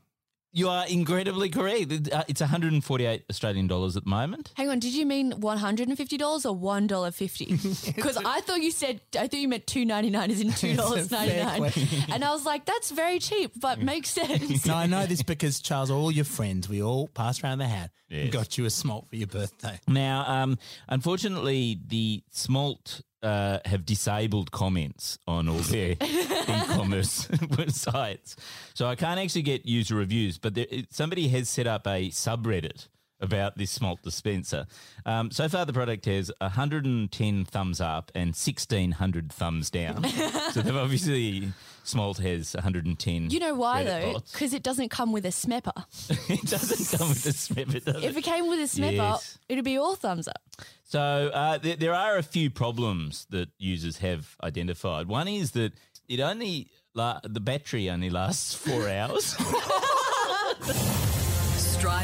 [0.56, 1.92] You are incredibly correct.
[2.14, 4.52] Uh, It's one hundred and forty eight Australian dollars at the moment.
[4.56, 7.46] Hang on, did you mean one hundred and fifty dollars or one dollar fifty?
[7.96, 10.76] Because I thought you said I thought you meant two ninety nine is in two
[10.76, 11.72] dollars ninety nine,
[12.14, 14.66] and I was like, that's very cheap, but makes sense.
[14.66, 17.92] no, I know this because Charles, all your friends, we all passed around the hat
[18.10, 19.80] and got you a smalt for your birthday.
[19.88, 27.28] Now, um, unfortunately, the Smalt uh, have disabled comments on all their e-commerce
[27.70, 28.36] sites,
[28.74, 30.38] so I can't actually get user reviews.
[30.38, 32.88] But there, somebody has set up a subreddit
[33.24, 34.68] about this Smalt dispenser.
[35.06, 40.04] Um, so far, the product has 110 thumbs up and 1600 thumbs down.
[40.52, 41.52] so they've obviously
[41.84, 43.32] Smalt has 110.
[43.32, 44.20] You know why though?
[44.32, 45.74] Because it doesn't come with a smepper.
[46.30, 49.40] it doesn't come with a smepper, does If it came with a smepper, Yes.
[49.50, 50.42] it'd be all thumbs up.
[50.84, 51.00] So
[51.34, 55.08] uh, there, there are a few problems that users have identified.
[55.08, 55.74] One is that
[56.08, 59.36] it only la- the battery only lasts four hours.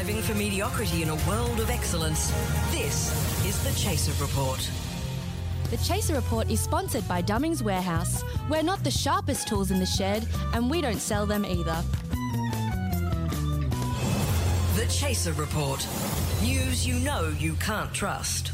[0.00, 2.30] Striving for mediocrity in a world of excellence.
[2.70, 3.12] This
[3.44, 4.70] is the Chaser Report.
[5.68, 8.24] The Chaser Report is sponsored by Dummings Warehouse.
[8.48, 11.84] We're not the sharpest tools in the shed, and we don't sell them either.
[14.74, 15.86] The Chaser Report.
[16.42, 18.52] News you know you can't trust.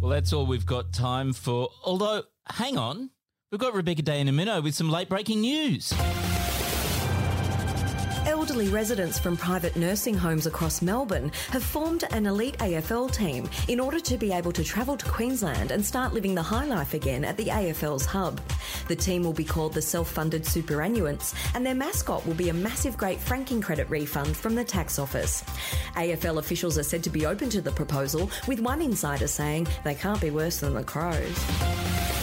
[0.00, 1.70] well, that's all we've got time for.
[1.84, 3.10] Although, hang on,
[3.50, 5.92] we've got Rebecca De Unamuno with some late breaking news.
[8.46, 13.80] Elderly residents from private nursing homes across Melbourne have formed an elite AFL team in
[13.80, 17.24] order to be able to travel to Queensland and start living the high life again
[17.24, 18.40] at the AFL's hub.
[18.86, 22.54] The team will be called the Self Funded Superannuants, and their mascot will be a
[22.54, 25.42] massive great franking credit refund from the tax office.
[25.96, 29.96] AFL officials are said to be open to the proposal, with one insider saying they
[29.96, 32.15] can't be worse than the Crows.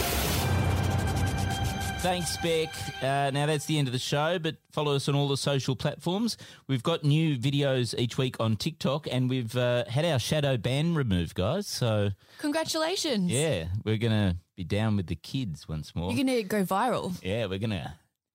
[2.04, 2.68] Thanks, Beck.
[3.02, 5.74] Uh, now that's the end of the show, but follow us on all the social
[5.74, 6.36] platforms.
[6.68, 10.94] We've got new videos each week on TikTok, and we've uh, had our shadow ban
[10.94, 11.66] removed, guys.
[11.66, 13.30] So Congratulations.
[13.30, 16.12] yeah, we're gonna be down with the kids once more.
[16.12, 17.94] You're going to go viral Yeah, we're gonna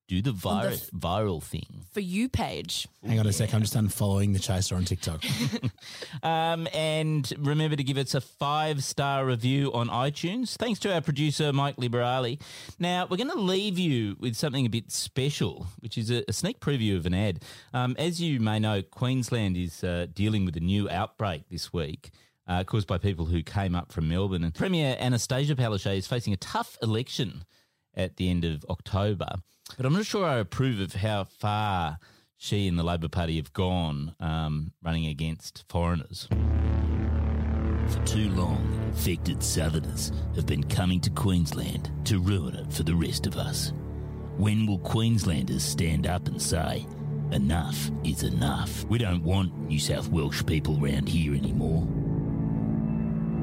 [0.09, 1.85] do the, On the f- viral thing.
[1.93, 2.87] for you page.
[3.05, 5.23] Hang on a sec, I'm just unfollowing the chaser on TikTok.
[6.23, 10.55] Um, and remember to give us a five star review on iTunes.
[10.57, 12.41] Thanks to our producer Mike Liberali.
[12.79, 16.33] Now we're going to leave you with something a bit special, which is a, a
[16.33, 17.43] sneak preview of an ad.
[17.73, 22.09] Um, as you may know, Queensland is uh, dealing with a new outbreak this week.
[22.47, 24.43] Uh, caused by people who came up from Melbourne.
[24.43, 27.43] And Premier Annastacia Palaszczuk is facing a tough election
[27.95, 29.27] at the end of October.
[29.77, 31.99] But I'm not sure I approve of how far
[32.37, 36.27] she and the Labor Party have gone um, running against foreigners.
[37.87, 42.95] For too long, infected southerners have been coming to Queensland to ruin it for the
[42.95, 43.73] rest of us.
[44.37, 46.85] When will Queenslanders stand up and say,
[47.31, 48.85] enough is enough?
[48.85, 51.87] We don't want New South Welsh people round here anymore.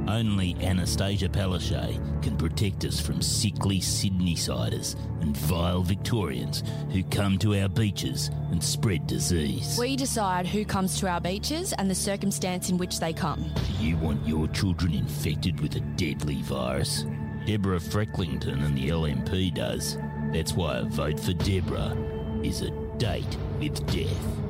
[0.09, 7.61] Only Annastacia Palaszczuk can protect us from sickly Sydney-siders and vile Victorians who come to
[7.61, 9.77] our beaches and spread disease.
[9.79, 13.51] We decide who comes to our beaches and the circumstance in which they come.
[13.79, 17.05] Do you want your children infected with a deadly virus?
[17.45, 19.99] Deborah Frecklington and the LNP does.
[20.33, 21.97] That's why a vote for Deborah
[22.43, 24.46] is a date with death.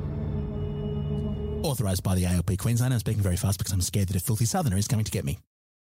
[1.66, 2.94] Authorised by the ALP Queensland.
[2.94, 5.24] I'm speaking very fast because I'm scared that a filthy southerner is coming to get
[5.24, 5.40] me.